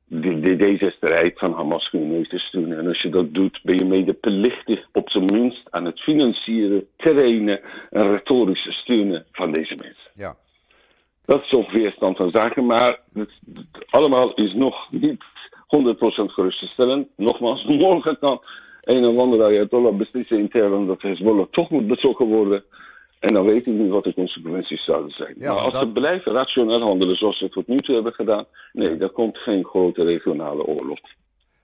[0.05, 2.79] De, de, deze strijd van Hamas kun je nooit steunen.
[2.79, 7.61] En als je dat doet, ben je medeplichtig op zijn minst aan het financieren, trainen
[7.89, 10.11] en retorische steunen van deze mensen.
[10.13, 10.35] Ja.
[11.25, 15.23] Dat is ongeveer stand van zaken, maar het, het allemaal is nog niet
[15.77, 17.07] 100% geruststellend.
[17.15, 18.41] Nogmaals, morgen kan
[18.83, 22.63] een of andere Ayatollah beslissen intern dat Hezbollah toch moet betrokken worden.
[23.19, 25.35] En dan weet ik niet wat de consequenties zouden zijn.
[25.37, 28.13] Ja, maar als dat- ze blijven rationeel handelen zoals ze het tot nu toe hebben
[28.13, 30.99] gedaan, nee, dan komt geen grote regionale oorlog.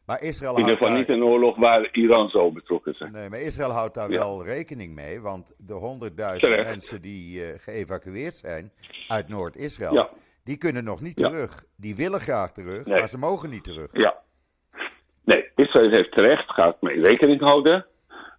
[0.06, 3.12] Maar Israël In ieder houdt geval daar, niet een oorlog waar Iran zou betrokken zijn.
[3.12, 4.18] nee, maar Israël houdt daar Ja.
[4.18, 8.72] wel rekening mee, want de honderdduizend mensen die eh, geëvacueerd zijn
[9.08, 10.10] uit Noord-Israël, Ja.
[10.44, 11.30] die kunnen nog niet Ja.
[11.30, 11.64] terug.
[11.78, 13.00] Die willen graag terug, Nee.
[13.00, 13.90] maar ze mogen niet terug.
[13.92, 14.18] Ja.
[15.30, 17.86] Nee, Israël heeft terecht, gaat mee rekening houden.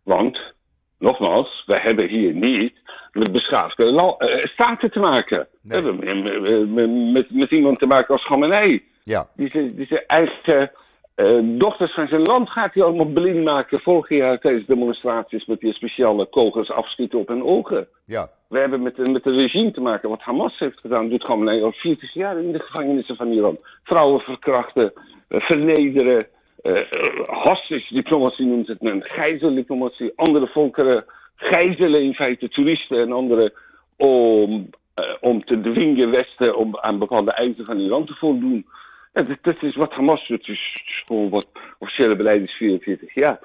[0.03, 0.53] Want,
[0.99, 2.75] nogmaals, we hebben hier niet
[3.13, 5.49] met beschaafde la- eh, staten te maken.
[5.63, 5.81] Nee.
[5.83, 6.73] We hebben
[7.13, 8.85] met, met, iemand te maken als Khamenei.
[9.03, 10.71] Ja, Die zijn, die zijn eigen
[11.15, 15.61] eh, dochters van zijn land gaat hij allemaal blind maken vorig jaar tijdens demonstraties met
[15.61, 17.89] die speciale kogels afschieten op hun ogen.
[18.05, 21.09] Ja, We hebben met, een- met een regime te maken wat Hamas heeft gedaan.
[21.09, 23.59] Doet gewoon al 40 jaar in de gevangenissen van Iran.
[23.85, 24.93] Vrouwen verkrachten,
[25.29, 26.27] eh, vernederen.
[26.63, 29.03] Eh eh, hostage diplomatie noemt het men.
[29.03, 30.13] Gijzeldiplomatie.
[30.17, 31.05] Andere volkeren
[31.37, 33.53] gijzelen in feite toeristen en anderen
[33.97, 38.67] om, eh, om te dwingen Westen om aan bepaalde eisen van Iran te voldoen.
[39.13, 40.47] Ja, dat, dat is wat Hamas doet.
[40.47, 41.47] Dus gewoon wat
[41.79, 43.39] officiële beleid is 44 jaar.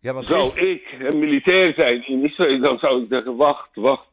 [0.00, 4.08] ja want Zou ik een militair zijn in Israël, dan zou ik zeggen: wacht, wacht.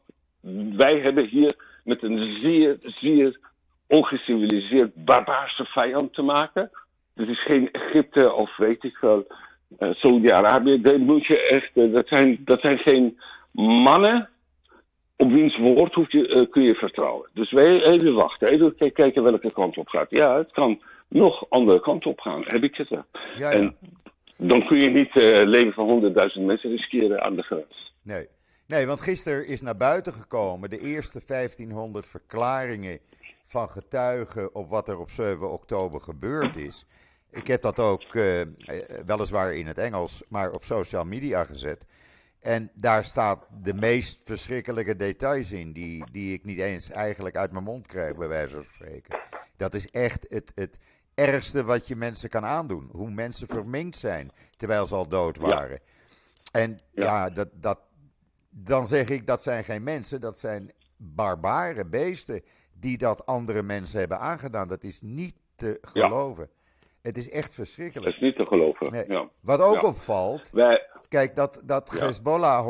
[0.76, 3.38] Wij hebben hier met een zeer, zeer
[3.86, 6.70] ongeciviliseerd, barbaarse vijand te maken.
[7.14, 9.26] Dit is geen Egypte of weet ik wel,
[9.78, 10.80] eh, Saudi-Arabië.
[10.80, 13.20] Dat moet je echt, eh, dat, zijn, dat zijn geen
[13.52, 14.28] mannen
[15.16, 17.28] op wiens woord hoef je, eh, kun je vertrouwen.
[17.32, 20.10] Dus wij even wachten, even kijken welke kant op gaat.
[20.10, 23.04] Ja, het kan nog andere kant op gaan, heb ik gezegd.
[23.36, 23.50] ja, ja.
[23.50, 23.76] En
[24.36, 27.94] dan kun je niet het leven van honderdduizend mensen riskeren aan de grens.
[28.02, 28.28] Nee.
[28.66, 32.98] nee, want gisteren is naar buiten gekomen de eerste 1500 verklaringen
[33.46, 36.86] van getuigen op wat er op 7 oktober gebeurd is.
[37.34, 38.46] Ik heb dat ook eh, eh,
[39.06, 41.84] weliswaar in het Engels, maar op social media gezet.
[42.40, 47.52] En daar staat de meest verschrikkelijke details in, die, die ik niet eens eigenlijk uit
[47.52, 49.18] mijn mond krijg, bij wijze van spreken.
[49.56, 50.78] Dat is echt het, het
[51.14, 52.88] ergste wat je mensen kan aandoen.
[52.92, 55.42] Hoe mensen verminkt zijn, terwijl ze al dood Ja.
[55.42, 55.80] waren.
[56.52, 57.30] En ja, Ja.
[57.30, 57.78] dat, dat,
[58.50, 62.42] dan zeg ik dat zijn geen mensen, dat zijn barbare beesten
[62.72, 64.68] die dat andere mensen hebben aangedaan.
[64.68, 66.08] Dat is niet te Ja.
[67.04, 68.14] Het is echt Dat verschrikkelijk.
[68.14, 68.92] is niet te geloven.
[68.92, 69.04] Nee.
[69.08, 69.28] Ja.
[69.40, 69.88] Wat ook Ja.
[69.88, 72.04] opvalt, Wij, kijk, dat, dat Ja.
[72.06, 72.64] Hezbollah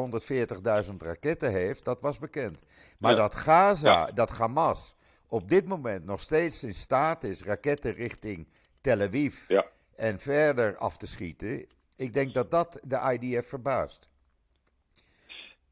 [0.90, 2.58] 140.000 raketten heeft, dat was bekend.
[2.98, 4.94] Maar dat Gaza, dat Hamas
[5.28, 8.48] op dit moment nog steeds in staat is raketten richting
[8.80, 9.66] Tel Aviv Ja.
[9.94, 11.66] en verder af te schieten,
[11.96, 14.08] ik denk dat dat de IDF verbaast.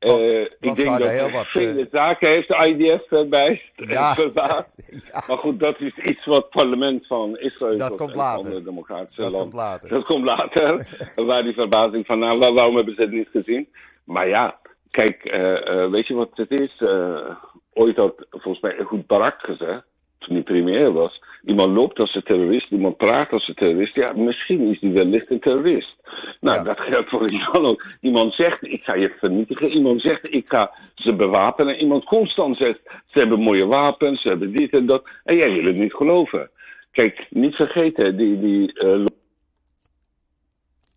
[0.02, 3.62] Want- eh, ik denk dat heel wat, vele eh, zaken heeft de IDF erbij.
[3.76, 4.14] Ja.
[4.22, 4.68] verbaasd.
[5.12, 8.64] Ja, Maar goed, dat is iets wat het parlement van Israël Dat komt later.
[8.64, 9.88] democratische dat komt later.
[9.88, 10.86] Dat komt later.
[11.26, 13.68] Waar die verbazing van, nou, waar- waarom hebben ze het niet gezien?
[14.04, 14.58] Maar ja,
[14.90, 16.74] kijk, eh, eh, weet je wat het is?
[16.78, 17.34] Eh,
[17.72, 19.82] ooit had volgens mij goed Barak gezegd,
[20.22, 21.22] toen hij premier was.
[21.44, 23.94] Iemand loopt als een terrorist, iemand praat als een terrorist.
[23.94, 25.96] Ja, misschien is die wellicht een terrorist.
[26.40, 26.62] Nou, Ja.
[26.64, 27.84] dat geldt voor Iran ook.
[28.00, 29.68] Iemand zegt, ik ga je vernietigen.
[29.68, 31.76] Iemand zegt, ik ga ze bewapenen.
[31.80, 35.04] Iemand constant zegt, ze hebben mooie wapens, ze hebben dit en dat.
[35.24, 36.50] En jij wil het niet geloven.
[36.90, 39.04] Kijk, niet vergeten, die, die eh,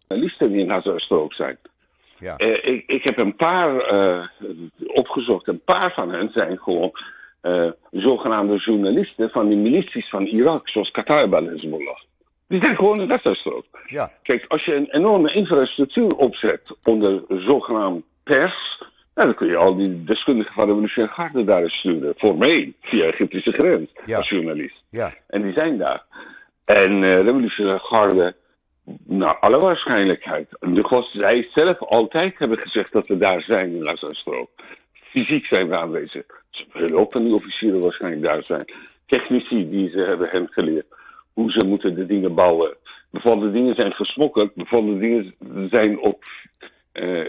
[0.08, 1.58] journalisten die in Gaza-strook zijn.
[2.20, 2.38] Ja.
[2.38, 4.28] Eh, ik, ik heb een paar eh,
[4.88, 5.48] opgezocht.
[5.48, 6.92] Een paar van hen zijn gewoon
[7.46, 11.98] eh, zogenaamde journalisten van die milities van Irak, zoals Qatar en Hezbollah.
[12.48, 13.66] Die zijn gewoon in Gaza-strook.
[13.88, 18.78] Ja, Kijk, als je een enorme infrastructuur opzet onder zogenaamd pers,
[19.16, 22.14] nou, dan kun je al die deskundigen van de revolutionaire garde daar eens sturen.
[22.18, 24.18] Formeel, via Egyptische grens, Ja.
[24.18, 24.84] als journalist.
[24.90, 26.04] ja, En die zijn daar.
[26.66, 28.36] En eh revolutionaire garde,
[29.06, 30.48] naar alle waarschijnlijkheid.
[30.60, 34.50] De zij zelf altijd hebben gezegd dat we daar zijn in Gaza-strook.
[35.16, 36.24] Fysiek zijn we aanwezig.
[36.72, 38.66] Heel hoop van die officieren waarschijnlijk daar zijn.
[39.06, 40.86] Technici die ze hebben hen geleerd.
[41.34, 42.76] Hoe ze moeten de dingen bouwen.
[43.10, 44.54] Bepaalde dingen zijn gesmokkeld.
[44.54, 45.36] Bepaalde dingen
[45.70, 46.24] zijn op,
[46.92, 47.26] eh,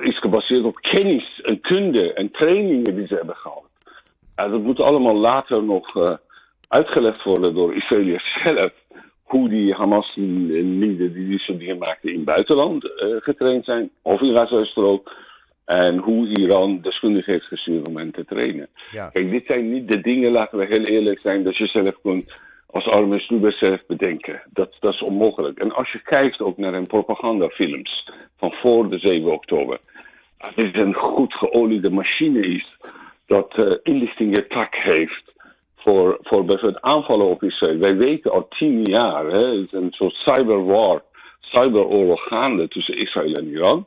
[0.00, 3.68] is gebaseerd op kennis en kunde en trainingen die ze hebben gehad.
[4.34, 6.16] Dat moet allemaal later nog eh,
[6.68, 8.72] uitgelegd worden door Israëliërs zelf.
[9.22, 14.20] Hoe die Hamas-lieden die die soort dingen maakten in het buitenland eh, getraind zijn, of
[14.20, 15.28] in Gaza-strook.
[15.70, 18.68] En hoe Iran deskundigen heeft gestuurd om hen te trainen.
[18.90, 21.94] ja, Kijk, dit zijn niet de dingen, laten we heel eerlijk zijn, dat je zelf
[22.02, 22.32] kunt
[22.66, 24.42] als arme Stuber zelf bedenken.
[24.52, 25.58] Dat, dat is onmogelijk.
[25.58, 29.78] En als je kijkt ook naar hun propagandafilms van voor de 7 oktober.
[30.38, 32.76] Het is een goed geoliede machine is
[33.26, 35.32] dat uh, inlichtingentak heeft
[35.76, 37.78] voor, voor bijvoorbeeld aanvallen op Israël.
[37.78, 41.02] Wij weten al tien jaar, hè, het is een soort cyberwar,
[41.40, 43.86] cyberoorlog gaande tussen Israël en Iran.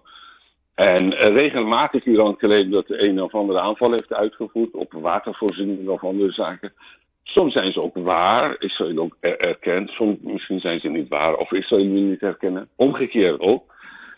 [0.75, 2.37] En uh, regelmatig Iran
[2.69, 6.73] dat de een of andere aanval heeft uitgevoerd op watervoorziening of andere zaken.
[7.23, 9.89] Soms zijn ze ook waar, Israël ook er erkend.
[9.89, 12.69] Soms misschien zijn ze niet waar of Israël wil niet erkennen.
[12.75, 13.73] Omgekeerd ook.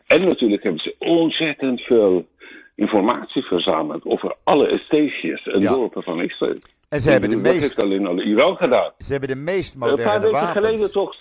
[0.08, 2.26] En natuurlijk hebben ze ontzettend veel
[2.76, 5.72] informatie verzameld over alle estaties en Ja.
[5.72, 6.58] dorpen van Israël.
[6.90, 8.92] En ze hebben de dat meest, heeft alleen al Iran gedaan.
[8.98, 10.52] ze hebben de meest Een paar moderne weken wapens.
[10.52, 11.16] geleden toch.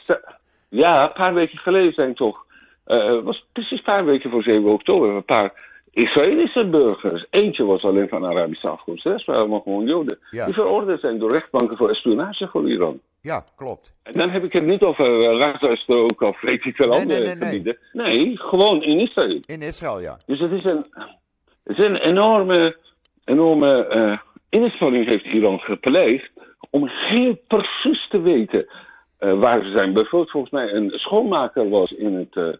[0.69, 2.47] Ja, een paar weken geleden zijn toch.
[2.87, 5.09] Uh, was precies een paar weken voor 7 oktober.
[5.09, 5.53] Een paar
[5.95, 7.27] Israëlische burgers.
[7.31, 9.03] Eentje was alleen van Arabische afkomst.
[9.03, 10.19] De rest waren allemaal gewoon Joden.
[10.31, 10.45] Ja.
[10.45, 13.01] Die veroordeeld zijn door rechtbanken voor espionage voor Iran.
[13.21, 13.95] Ja, klopt.
[14.03, 17.29] En dan heb ik het niet over uh, of weet ik veel Nee, andere nee,
[17.29, 17.49] nee, nee.
[17.49, 17.79] gebieden.
[17.93, 19.41] Nee, gewoon in Israël.
[19.47, 20.19] In Israël, ja.
[20.27, 20.87] Dus het is een,
[21.65, 22.77] het is een enorme,
[23.25, 24.19] enorme eh,
[24.49, 26.31] inspanning heeft Iran gepleegd
[26.71, 28.67] om heel precies te weten
[29.19, 29.93] waar ze zijn.
[29.93, 32.59] Bijvoorbeeld volgens mij een schoonmaker was in het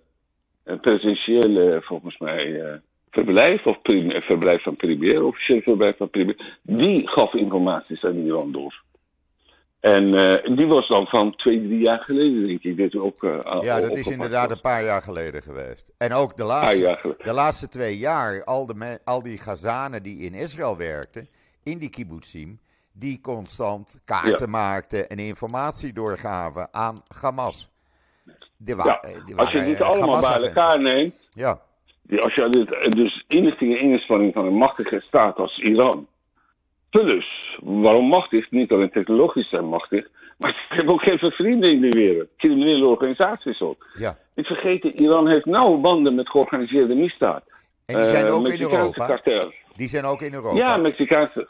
[0.81, 2.75] presidentiële, volgens mij, eh,
[3.11, 8.53] verblijf, of prim- verblijf van premier, officieel verblijf van premier, die gaf informaties aan Iran
[8.53, 8.83] door.
[9.81, 12.77] En eh, die was dan van twee, drie jaar geleden, denk ik.
[12.77, 14.57] Dit ook, eh, al- Ja, dat is inderdaad was.
[14.57, 15.93] een paar jaar geleden geweest.
[15.99, 20.03] En ook de Een laatste, de laatste twee jaar, al, de me- al die Gazanen
[20.03, 21.29] die in Israël werkten,
[21.63, 22.59] in die kibbutzim,
[22.93, 27.69] die constant kaarten maakten en informatie doorgaven aan Hamas.
[28.57, 31.61] Die wa- Ja, eh, die als je dit eh, allemaal bij elkaar neemt, Ja,
[32.23, 36.07] als je dit, dus inlichting en inspanning van een machtige staat als Iran.
[36.91, 38.51] Plus, waarom machtig?
[38.51, 40.09] Niet alleen technologisch zijn machtig,
[40.39, 42.29] maar ze hebben ook veel vrienden in de wereld.
[42.37, 43.87] Criminele organisaties ook.
[43.99, 44.19] ja.
[44.35, 47.43] Niet vergeten, Iran heeft nauwe banden met georganiseerde misdaad.
[47.87, 49.21] En die zijn Eh, ook in Europa.
[49.73, 50.57] Die zijn ook in Europa.
[50.57, 51.49] Ja, Mexicaanse,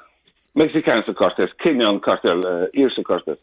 [0.53, 3.37] Mexicaanse kartels, Kenyan kartel, eh Ierse kartel.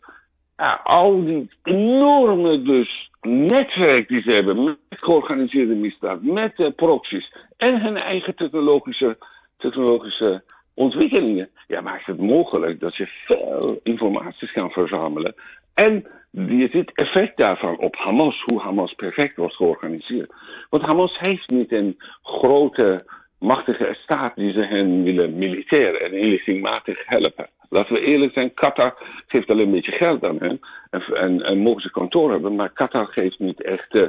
[0.84, 7.82] Al die enorme dus netwerk die ze hebben met georganiseerde misdaad, met eh, proxies en
[7.82, 9.17] hun eigen technologische,
[9.58, 10.43] technologische
[10.74, 11.50] ontwikkelingen.
[11.67, 15.36] Ja, maakt het mogelijk dat je veel informaties kan verzamelen.
[15.74, 20.34] En je ziet effect daarvan op Hamas, hoe Hamas perfect wordt georganiseerd.
[20.69, 23.06] Want Hamas heeft niet een grote
[23.38, 27.50] machtige staat die ze hen willen militair en inlichtingmatig helpen.
[27.72, 31.58] Laten we eerlijk zijn, Qatar geeft alleen een beetje geld aan hen en, en, en
[31.58, 34.08] mogen ze kantoor hebben, maar Qatar geeft niet echt eh,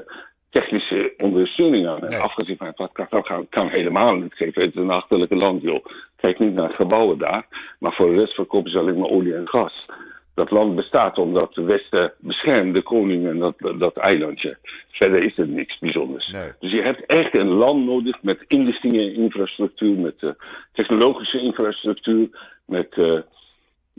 [0.51, 2.11] technische ondersteuning aan hen.
[2.11, 2.19] Nee.
[2.19, 4.63] Afgezien van wat Qatar kan, kan helemaal niet geven.
[4.63, 5.85] Het is een achterlijke land, joh.
[6.17, 7.47] Kijk niet naar gebouwen daar,
[7.79, 9.87] maar voor de rest verkopen ze alleen maar olie en gas.
[10.35, 14.59] Dat land bestaat omdat de Westen beschermt de koning en dat, dat eilandje.
[14.91, 16.29] Verder is er niks bijzonders.
[16.29, 16.51] Nee.
[16.61, 20.31] Dus je hebt echt een land nodig met inlichtingen, infrastructuur, met eh,
[20.73, 22.29] technologische infrastructuur,
[22.65, 23.19] met, eh,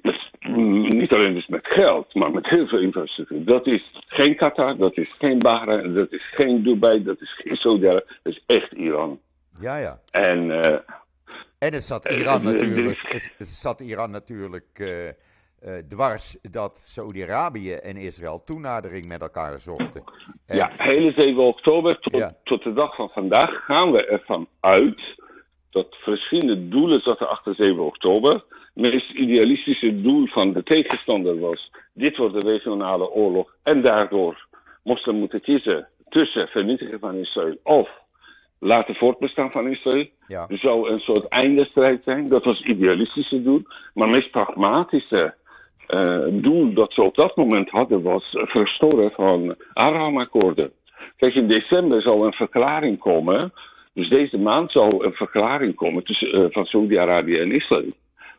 [0.03, 3.45] met, mm, niet alleen dus met geld, maar met heel veel infrastructuur.
[3.45, 7.55] Dat is geen Qatar, dat is geen Bahrein, dat is geen Dubai, dat is geen
[7.55, 9.19] Saudi-Arabië, dat is echt Iran.
[9.61, 9.99] ja, ja.
[10.11, 10.77] En eh,
[11.59, 15.13] En het zat Eh, Iran eh, natuurlijk, dus- het, het zat Iran natuurlijk eh, eh,
[15.87, 20.03] dwars dat Saudi-Arabië en Israël toenadering met elkaar zochten.
[20.45, 22.31] En- ja, hele 7 oktober tot, Ja.
[22.43, 25.01] tot de dag van vandaag gaan we ervan uit
[25.73, 28.31] dat verschillende doelen zaten achter 7 oktober.
[28.31, 34.47] Het meest idealistische doel van de tegenstander was: dit wordt een regionale oorlog en daardoor
[34.83, 37.89] moesten we moeten kiezen tussen vernietigen van Israël of
[38.59, 40.05] laten voortbestaan van Israël.
[40.27, 40.45] Ja.
[40.47, 42.27] Er zou een soort eindestrijd zijn.
[42.27, 43.61] Dat was het idealistische doel.
[43.93, 45.35] Maar het meest pragmatische
[45.87, 50.71] eh, doel dat ze op dat moment hadden was verstoren van Abraham-akkoorden.
[51.17, 53.53] Kijk, in december zou een verklaring komen.
[53.93, 57.91] Dus deze maand zou een verklaring komen tussen, eh, van Saudi-Arabië en Israël.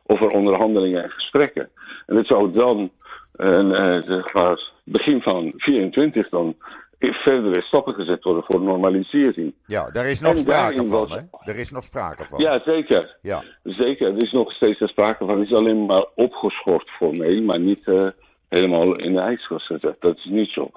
[0.06, 1.70] Over onderhandelingen en gesprekken.
[2.06, 2.90] En het zou dan
[3.32, 6.56] een, eh, zeg maar, begin van 24 dan
[6.98, 9.54] verdere stappen gezet worden voor normalisering.
[9.66, 11.50] ja, daar is nog En sprake van, was- hè?
[11.52, 12.40] Er is nog sprake van.
[12.40, 13.16] Ja, zeker.
[13.22, 15.38] Ja, Zeker, er is nog steeds een sprake van.
[15.38, 18.06] Het is alleen maar opgeschort formeel, maar niet eh,
[18.48, 19.96] helemaal in de ijskast gezet.
[20.00, 20.70] Dat is niet zo.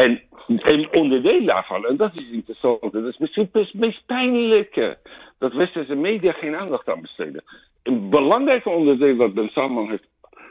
[0.00, 4.98] En een onderdeel daarvan, en dat is interessant, dat is misschien het meest pijnlijke,
[5.38, 7.42] dat westerse media geen aandacht aan besteden.
[7.82, 10.08] Een belangrijk onderdeel wat Ben Salman heeft,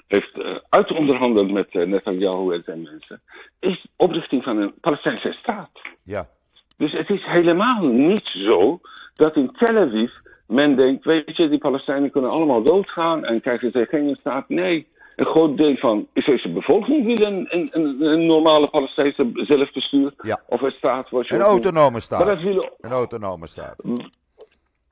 [0.07, 3.21] heeft eh, uitonderhandeld met uh, Netanyahu en zijn mensen,
[3.59, 5.69] is de oprichting van een Palestijnse staat.
[6.03, 6.29] ja,
[6.77, 8.79] Dus het is helemaal niet zo
[9.13, 10.11] dat in Tel Aviv
[10.47, 14.49] men denkt, weet je, die Palestijnen kunnen allemaal doodgaan en krijgen ze geen staat.
[14.49, 14.87] Nee,
[15.19, 20.13] een groot deel van de Israëlse bevolking wil een, een, een, een normale Palestijnse zelfbestuur.
[20.21, 20.41] Ja.
[20.45, 21.51] Of een staat wat je een noemt.
[21.51, 22.25] autonome Maar staat.
[22.25, 23.75] dat willen, Een autonome staat.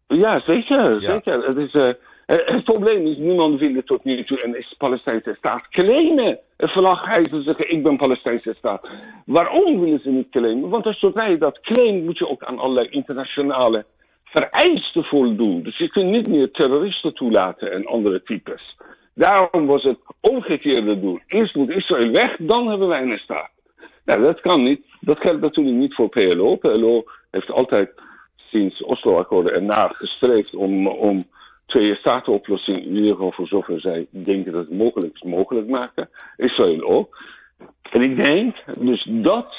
[0.07, 1.01] ja, zeker.
[1.01, 1.11] Ja.
[1.11, 1.45] zeker.
[1.45, 1.89] Het, is, eh,
[2.25, 6.39] het, probleem is, niemand wil tot nu toe een Palestijnse staat claimen.
[6.57, 8.87] Een vlag hijsen zeggen, ik ben Palestijnse staat.
[9.25, 10.69] Waarom willen ze niet claimen?
[10.69, 13.85] Want als je dat claimt, moet je ook aan allerlei internationale
[14.23, 15.63] vereisten voldoen.
[15.63, 18.77] Dus je kunt niet meer terroristen toelaten en andere types.
[19.17, 21.19] Daarom was het omgekeerde doel.
[21.27, 23.49] Eerst moet Israël weg, dan hebben wij een staat.
[24.05, 24.85] Nou, dat kan niet.
[24.99, 26.55] Dat geldt natuurlijk niet voor PLO.
[26.55, 27.89] PLO heeft altijd
[28.35, 31.27] sinds Oslo-akkoorden ernaar gestreefd om, om
[31.65, 36.09] twee statenoplossing, in ieder geval voor zover zij denken dat het mogelijk is, mogelijk maken.
[36.37, 37.23] Israël ook.
[37.91, 39.55] En ik denk, dus dat,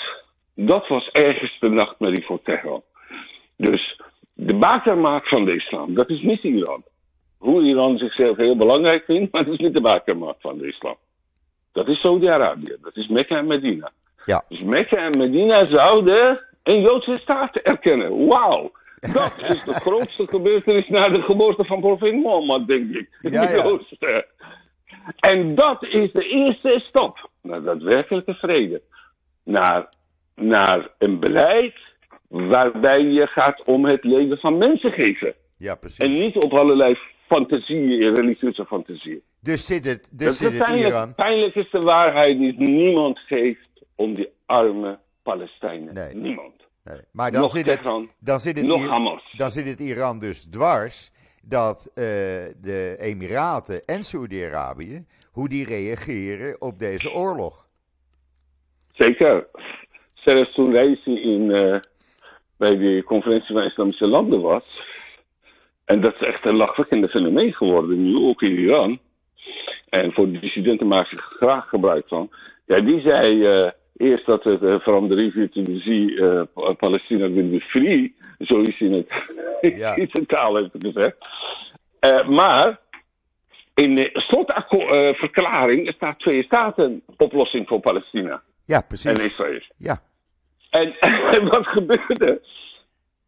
[0.55, 2.83] dat was ergens de nachtmerrie voor Teheran.
[3.57, 4.01] Dus
[4.33, 6.85] de bakermaak van de islam, dat is niet Iran.
[7.39, 10.97] Hoe Iran zichzelf heel belangrijk vindt, maar dat is niet de bakermaak van de islam.
[11.72, 12.76] Dat is Saudi-Arabië.
[12.82, 13.93] Dat is Mekka en Medina.
[14.24, 14.45] Ja.
[14.49, 18.26] Dus Mekka en Medina zouden een Joodse staat erkennen.
[18.26, 18.72] Wauw.
[19.01, 23.09] Dat is de grootste gebeurtenis na de geboorte van profeet Mohammed, denk ik.
[23.20, 24.24] Ja, de ja.
[25.30, 28.82] En dat is de eerste stap naar daadwerkelijke vrede.
[29.43, 29.89] Naar,
[30.34, 31.74] naar een beleid
[32.28, 35.34] waarbij je gaat om het leven van mensen geven.
[35.57, 35.99] Ja, precies.
[35.99, 36.99] En niet op allerlei
[37.29, 39.22] fantasieën, religieuze fantasieën.
[39.41, 41.14] Dus zit het, dus is zit het pijnlijk, Iran.
[41.14, 45.95] pijnlijkste waarheid die niemand geeft om die arme Palestijnen.
[45.95, 46.14] Nee.
[46.14, 46.55] Niemand.
[46.85, 47.01] Nee.
[47.11, 47.83] Maar dan nog zit, het,
[48.18, 49.35] dan, zit het nog Hamas.
[49.37, 51.11] dan zit het Iran dus dwars
[51.43, 52.05] dat eh,
[52.61, 57.68] de Emiraten en Saudi-Arabië, hoe die reageren op deze oorlog.
[58.93, 59.47] Zeker.
[60.14, 61.81] Zelfs toen Reisi in, eh,
[62.57, 64.64] bij de conferentie van Islamische landen was.
[65.89, 68.99] En dat is echt een lachwekkende fenomeen geworden, nu ook in Iran.
[69.89, 72.30] En voor de dissidenten maken ze graag gebruik van.
[72.66, 76.74] Ja, die zei eh, eerst dat het uh, from the river to the sea, eh,
[76.76, 78.14] Palestina will be free.
[78.39, 79.12] Zoiets in, het,
[79.78, 79.95] Ja.
[79.97, 81.16] in zijn taal heeft hij gezegd.
[82.01, 82.78] Eh, maar
[83.74, 89.22] in de slotverklaring staat twee staten oplossing voor Palestina Ja, en precies.
[89.24, 89.61] Israël.
[89.76, 90.03] Ja,
[90.70, 90.95] En,
[91.51, 92.41] wat gebeurde?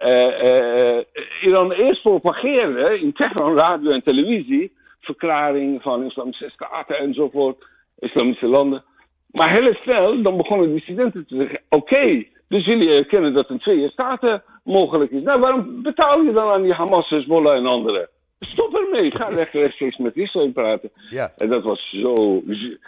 [0.01, 1.05] Eh, eh,
[1.43, 7.65] Iran eerst propageerde in Teheran, radio en televisie, verklaring van islamische staten enzovoort,
[7.99, 8.85] islamische landen.
[9.31, 13.89] Maar heel snel, dan begonnen dissidenten te zeggen, oké, dus jullie erkennen dat een twee
[13.91, 15.23] staten mogelijk is.
[15.23, 18.09] Nou, waarom betaal je dan aan die Hamas, Hezbollah en anderen?
[18.39, 20.91] Stop ermee, ga recht- rechtstreeks met Israël praten.
[21.11, 22.43] ja, En dat was zo,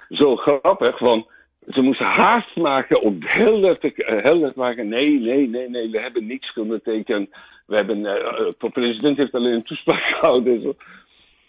[0.08, 1.26] zo grappig, want
[1.68, 4.88] ze moesten haast maken om helder te, eh, maken.
[4.88, 7.30] Nee, nee, nee, nee, we hebben niets ondertekend.
[7.66, 10.76] We hebben, eh, eh, de president heeft alleen een toespraak gehouden.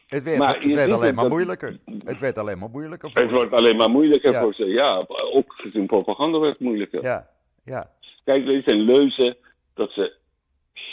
[0.07, 1.77] het werd, Maar het werd alleen maar dat- moeilijker.
[2.05, 3.35] Het werd alleen maar moeilijker voor Het ze.
[3.35, 4.41] wordt alleen maar moeilijker Ja.
[4.41, 4.65] voor ze.
[4.65, 7.03] Ja, ook gezien propaganda werd het moeilijker.
[7.03, 7.29] Ja,
[7.65, 7.91] ja,
[8.25, 9.35] Kijk, dit zijn leuzen
[9.73, 10.13] dat ze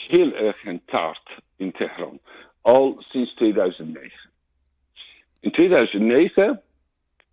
[0.09, 2.21] heel erg gaan taart in Teheran.
[2.61, 4.31] Al sinds 2009.
[5.41, 6.63] In 2009,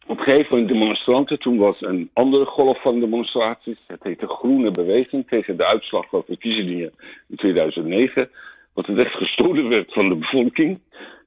[0.07, 3.77] op een gegeven moment demonstranten, toen was een andere golf van demonstraties.
[3.87, 6.93] Het heette Groene Beweging tegen de uitslag van verkiezingen
[7.27, 8.29] in 2009.
[8.73, 10.79] Wat het echt gestolen werd van de bevolking.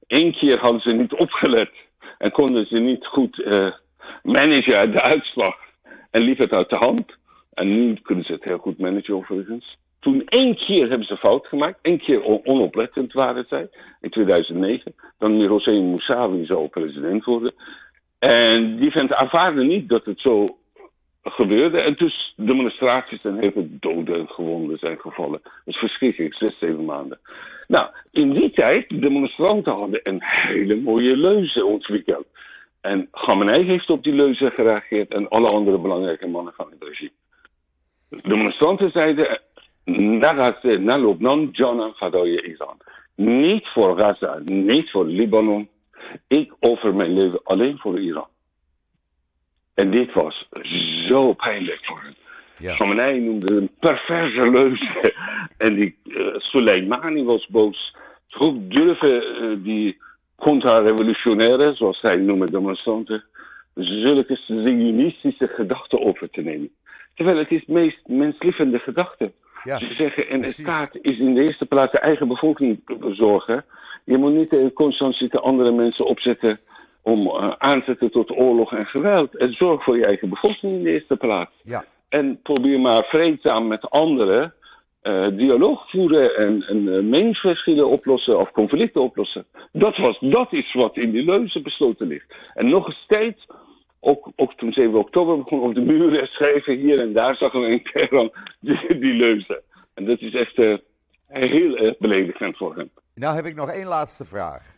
[0.06, 1.70] Eén keer hadden ze niet opgelet
[2.18, 3.72] en konden ze niet goed eh
[4.22, 5.56] managen de uitslag.
[6.10, 7.18] En liep het uit de hand.
[7.54, 9.78] En nu kunnen ze het heel goed managen overigens.
[10.00, 11.78] Toen één keer hebben ze fout gemaakt.
[11.82, 13.68] één keer on- onoplettend waren zij.
[14.00, 14.94] In 2009.
[15.18, 17.54] Dan Hossein Mousavi zou president worden.
[18.20, 20.58] En die vent aanvaarde niet dat het zo
[21.22, 21.80] gebeurde.
[21.80, 25.40] En dus demonstraties en heel veel doden en gewonden zijn gevallen.
[25.42, 27.18] Dat is verschrikkelijk, zes, zeven maanden.
[27.68, 32.26] Nou, in die tijd, de demonstranten hadden een hele mooie leuze ontwikkeld.
[32.80, 37.10] En Khamenei heeft op die leuze gereageerd en alle andere belangrijke mannen van het regime.
[38.08, 39.40] De demonstranten zeiden,
[39.84, 42.76] naar Lebanon, Jana, Gadoye, Iran.
[43.14, 45.68] Niet voor Gaza, niet voor Libanon.
[46.26, 48.28] Ik offer mijn leven alleen voor Iran.
[49.74, 50.48] En dit was
[51.06, 52.14] zo pijnlijk voor hem.
[52.58, 52.74] ja.
[52.74, 55.14] Khamenei noemde een perverse leuze.
[55.56, 57.96] En die uh, Soleimani was boos.
[58.28, 60.00] Hoe durven uh, die
[60.36, 63.24] contra-revolutionairen, zoals zij noemen demonstranten,
[63.74, 66.70] zulke zionistische gedachten over te nemen.
[67.14, 69.32] Terwijl het is het meest menslievende gedachte.
[69.64, 70.64] Ja, Ze zeggen, een precies.
[70.64, 72.80] staat is in de eerste plaats de eigen bevolking
[73.10, 73.64] zorgen.
[74.04, 76.60] Je moet niet uh, constant zitten andere mensen opzetten
[77.02, 79.36] om uh, aanzetten tot oorlog en geweld.
[79.36, 81.52] En zorg voor je eigen bevolking in de eerste plaats.
[81.62, 81.84] Ja.
[82.08, 84.54] En probeer maar vreedzaam met anderen
[85.02, 89.46] uh, dialoog voeren en, en uh, meningsverschillen oplossen of conflicten oplossen.
[89.72, 92.34] Dat, was, dat is wat in die leuze besloten ligt.
[92.54, 93.46] En nog steeds,
[94.00, 97.66] ook, ook toen 7 oktober begon op de muren schrijven hier en daar zagen we
[97.66, 99.62] in Teheran die, die leuze.
[99.94, 100.76] En dat is echt uh,
[101.28, 102.90] heel erg beledigend voor hem.
[103.14, 104.74] Nou heb ik nog één laatste vraag.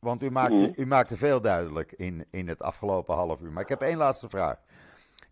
[0.00, 0.80] Want u maakte, Mhm.
[0.80, 3.50] u maakte veel duidelijk in, in het afgelopen half uur.
[3.52, 4.56] Maar ik heb één laatste vraag.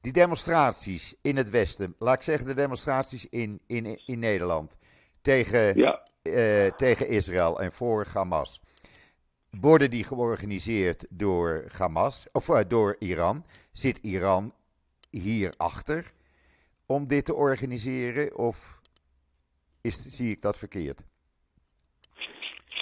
[0.00, 4.78] Die demonstraties in het Westen, laat ik zeggen de demonstraties in, in, in Nederland
[5.22, 8.60] tegen, Ja, eh, tegen Israël en voor Hamas.
[9.60, 13.44] Worden die georganiseerd door Hamas, of eh, door Iran?
[13.72, 14.52] Zit Iran
[15.10, 16.12] hierachter
[16.86, 18.36] om dit te organiseren?
[18.38, 18.80] Of
[19.82, 21.04] is, zie ik dat verkeerd?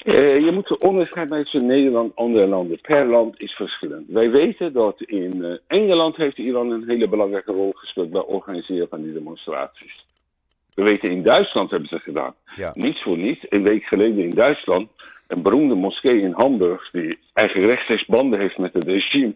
[0.04, 2.80] Eh, je moet onderscheid maken tussen Nederland en andere landen.
[2.80, 4.08] Per land is verschillend.
[4.08, 8.28] Wij weten dat in eh, Engeland heeft Iran een hele belangrijke rol gespeeld bij het
[8.28, 10.06] organiseren van die demonstraties.
[10.74, 12.34] We weten in Duitsland hebben ze gedaan.
[12.56, 12.70] Ja.
[12.74, 13.46] Niets voor niets.
[13.48, 14.88] Een week geleden in Duitsland,
[15.26, 19.34] een beroemde moskee in Hamburg, die eigenlijk rechtstreeks banden heeft met het regime,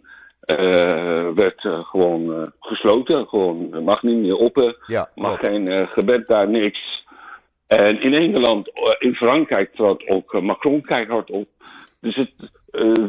[1.35, 3.27] werd gewoon gesloten.
[3.29, 4.77] Gewoon mag niet meer open.
[4.87, 7.07] Ja, mag geen gebed daar, niks.
[7.67, 11.49] En in Engeland, in Frankrijk trad ook Macron keihard op.
[12.01, 12.31] Dus het,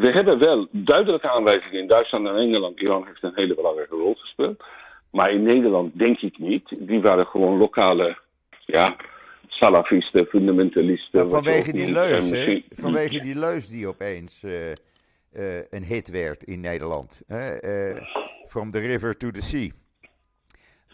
[0.02, 2.80] we hebben wel duidelijke aanwijzingen in Duitsland en Engeland.
[2.80, 4.64] Iran heeft een hele belangrijke rol gespeeld.
[5.12, 6.64] Maar in Nederland denk ik niet.
[6.70, 8.18] Die waren gewoon lokale
[8.66, 8.96] ja,
[9.50, 11.20] salafisten, fundamentalisten.
[11.20, 12.62] Maar vanwege die leus, hè?
[12.70, 17.24] Vanwege die leus die opeens eh, eh, een hit werd in Nederland.
[17.28, 17.56] Hè?
[17.56, 18.02] Eh,
[18.45, 19.70] from the river to the sea.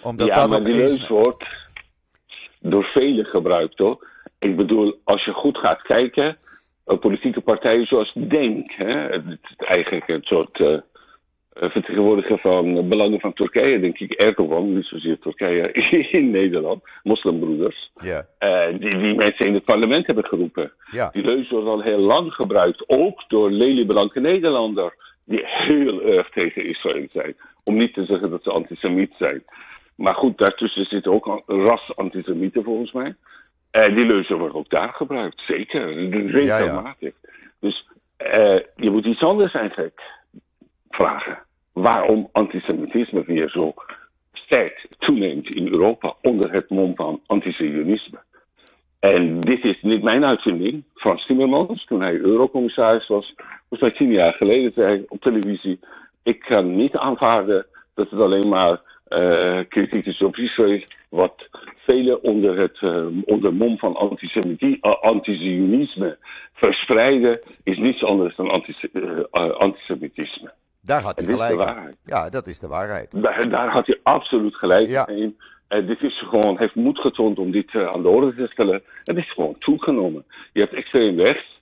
[0.03, 1.45] Omdat ja, dat maar die leus wordt
[2.59, 4.07] door velen gebruikt hoor.
[4.39, 6.37] Ik bedoel, als je goed gaat kijken,
[6.99, 10.83] politieke partijen zoals Denk, hè, het, eigenlijk een soort
[11.55, 15.71] vertegenwoordiger van belangen van Turkije, denk ik, Erdogan, niet zozeer Turkije
[16.19, 20.71] in Nederland, moslimbroeders, Ja, eh, die, die mensen in het parlement hebben geroepen.
[20.91, 26.29] ja, Die leus wordt al heel lang gebruikt, ook door lelieblanke Nederlander, die heel erg
[26.29, 27.35] tegen Israël zijn.
[27.63, 29.43] Om niet te zeggen dat ze antisemiet zijn.
[29.95, 33.15] Maar goed, daartussen zitten ook ras-antisemieten volgens mij.
[33.71, 36.09] En die leuzen wordt ook daar gebruikt, zeker.
[36.31, 37.13] Regelmatig.
[37.59, 37.87] Dus
[38.17, 40.01] eh, je moet iets anders eigenlijk
[40.95, 41.39] vragen.
[41.73, 43.73] Waarom antisemitisme weer zo
[44.33, 48.19] sterk toeneemt in Europa onder het mom van antisionisme.
[48.99, 50.83] En dit is niet mijn uitvinding.
[50.93, 55.79] Frans Timmermans, toen hij eurocommissaris was, volgens mij tien jaar geleden, zei op televisie:
[56.23, 62.23] Ik kan niet aanvaarden dat het alleen maar eh, kritiek is op Israël, wat velen
[62.23, 66.11] onder het eh, onder mom van antisemiti- eh,
[66.53, 68.87] verspreiden, is niets anders dan antis-
[69.57, 70.53] antisemitisme.
[70.85, 71.95] Daar had hij gelijk in.
[72.05, 73.09] Ja, dat is de waarheid.
[73.11, 75.07] Daar, daar had hij absoluut gelijk Ja.
[75.07, 75.37] in.
[75.67, 78.83] En dit is gewoon, heeft moed getoond om dit eh, aan de orde te stellen.
[79.03, 80.25] Het is gewoon toegenomen.
[80.53, 81.61] Je hebt extreem rechts.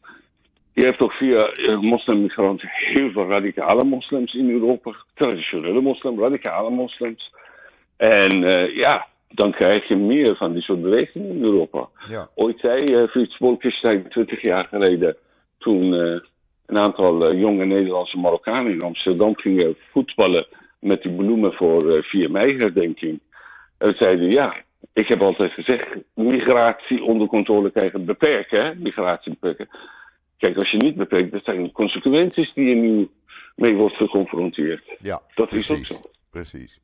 [0.74, 4.92] Je hebt ook via eh, moslimmigranten heel veel radicale moslims in Europa.
[5.14, 7.34] Traditionele moslims, radicale moslims.
[7.98, 8.40] En
[8.76, 11.90] ja, dan krijg je meer van die soort bewegingen in Europa.
[12.10, 15.16] Ja, Ooit zei uh, Frits Bolkestein 20 jaar geleden,
[15.58, 15.94] toen
[16.74, 20.48] een aantal eh, jonge Nederlandse Marokkanen in Amsterdam gingen voetballen
[20.80, 23.20] met die bloemen voor eh 4 mei-herdenking.
[23.78, 24.56] En zeiden ja,
[24.94, 28.76] ik heb altijd gezegd, migratie onder controle krijgen, beperken, hè?
[28.76, 29.70] migratie beperken.
[30.38, 33.10] Kijk, als je niet beperkt, dat zijn consequenties die je nu
[33.56, 34.84] mee wordt geconfronteerd.
[34.98, 35.88] ja Dat is ook precies.
[35.88, 36.10] zo.
[36.30, 36.82] Precies.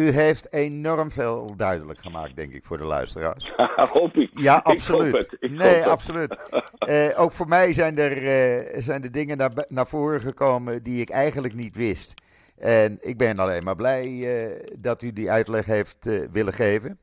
[0.00, 3.52] U heeft enorm veel duidelijk gemaakt, denk ik, voor de luisteraars.
[3.92, 4.30] hoop ik.
[4.34, 5.36] Ja, absoluut.
[5.40, 6.36] ik nee, absoluut.
[6.78, 11.00] Eh, ook voor mij zijn er, eh, zijn er dingen naar, naar voren gekomen die
[11.00, 12.14] ik eigenlijk niet wist.
[12.58, 16.98] En ik ben alleen maar blij eh, dat u die uitleg heeft willen geven.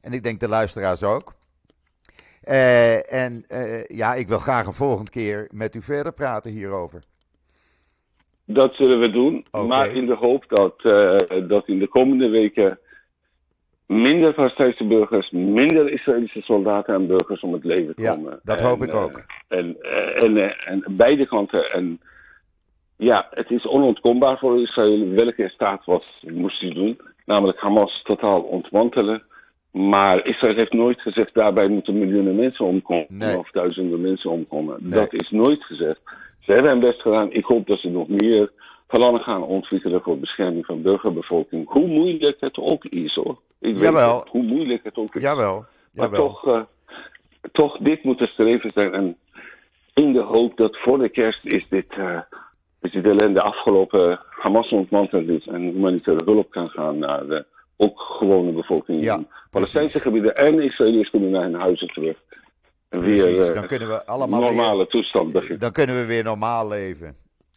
[0.00, 1.34] En ik denk de luisteraars ook.
[3.08, 3.44] En
[3.86, 7.02] ja, ik wil graag een volgende keer met u verder praten hierover.
[8.44, 12.78] Dat zullen we doen, maar in de hoop dat, eh, dat in de komende weken
[13.86, 18.40] minder Palestijnse burgers, minder Israëlische soldaten en burgers om het leven Ja, komen.
[18.42, 19.24] dat En, hoop ik ook.
[19.48, 21.72] En, eh, en, eh, en beide kanten.
[21.72, 22.00] En
[22.96, 27.00] ja, het is onontkombaar voor Israël welke staat was, moest hij doen.
[27.24, 29.22] Namelijk Hamas totaal ontmantelen.
[29.70, 33.06] Maar Israël heeft nooit gezegd daarbij moeten miljoenen mensen omkomen.
[33.08, 33.38] Nee.
[33.38, 34.76] Of duizenden mensen omkomen.
[34.80, 34.90] Nee.
[34.90, 36.00] Dat is nooit gezegd.
[36.44, 37.32] Ze hebben hun best gedaan.
[37.32, 38.52] Ik hoop dat ze nog meer
[38.86, 41.68] plannen gaan ontwikkelen voor bescherming van burgerbevolking.
[41.68, 43.38] Hoe moeilijk het ook is hoor.
[43.60, 44.18] Ik weet Jawel.
[44.18, 45.22] het, hoe moeilijk het ook is.
[45.22, 46.26] Jawel, Maar jawel.
[46.28, 46.60] toch, eh,
[47.52, 48.94] toch, dit moet het streven zijn.
[48.94, 49.16] En
[49.94, 52.18] in de hoop dat voor de kerst is dit, eh,
[52.80, 54.20] is dit ellende afgelopen.
[54.30, 57.44] Hamas ontmanteld is en humanitaire hulp kan gaan naar de
[57.76, 60.36] ook gewone bevolking Ja, in Palestijnse gebieden.
[60.36, 62.16] En Israëliërs kunnen naar hun huizen terug.
[63.00, 65.58] Weer Precies, eh, dan kunnen we allemaal normale weer, toestand beginnen.
[65.58, 67.16] dan kunnen we weer normaal leven.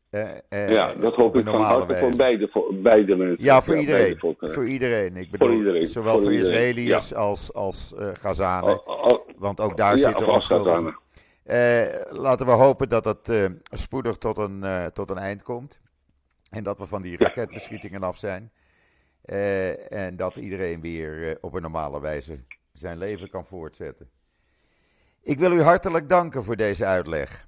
[0.09, 3.43] Eh, eh, ja, dat op hoop ik van harte voor beide, voor beide mensen.
[3.43, 4.19] Ja, voor iedereen.
[4.39, 5.17] Voor iedereen.
[5.17, 8.85] Ik bedoel, iedereen, zowel voor Israëliërs als, als eh Gazanen.
[8.85, 10.99] Al- al- want ook daar ja, zitten onschuldigen.
[11.43, 14.63] Eh, laten we hopen dat het eh, spoedig tot een,
[14.93, 15.79] tot een eind komt.
[16.49, 18.51] En dat we van die raketbeschietingen af zijn.
[19.89, 22.39] En dat iedereen weer op een normale wijze
[22.73, 24.09] zijn leven kan voortzetten.
[25.25, 27.47] Ik wil u hartelijk danken voor deze uitleg.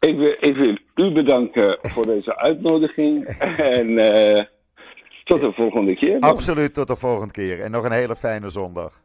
[0.00, 3.26] Ik wil, ik wil u bedanken voor deze uitnodiging.
[3.78, 4.44] En eh,
[5.24, 6.20] tot de volgende keer.
[6.20, 6.30] dan.
[6.30, 7.60] Absoluut tot de volgende keer.
[7.60, 9.02] En nog een hele fijne zondag.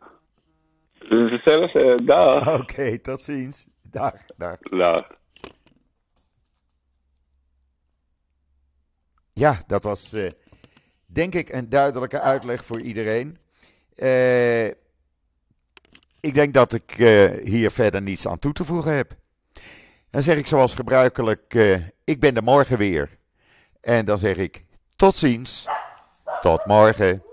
[0.99, 2.03] Hetzelfde.
[2.03, 2.53] Dag.
[2.61, 3.67] Oké, tot ziens.
[3.81, 4.57] Dag, dag.
[4.59, 5.07] Dag.
[9.33, 10.29] Ja, dat was eh,
[11.05, 13.37] denk ik een duidelijke uitleg voor iedereen.
[13.95, 14.80] Eh,
[16.21, 19.15] ik denk dat ik eh, hier verder niets aan toe te voegen heb.
[20.09, 23.09] Dan zeg ik zoals gebruikelijk, eh, ik ben er morgen weer.
[23.81, 24.65] En dan zeg ik
[24.95, 25.67] tot ziens,
[26.41, 27.23] tot morgen.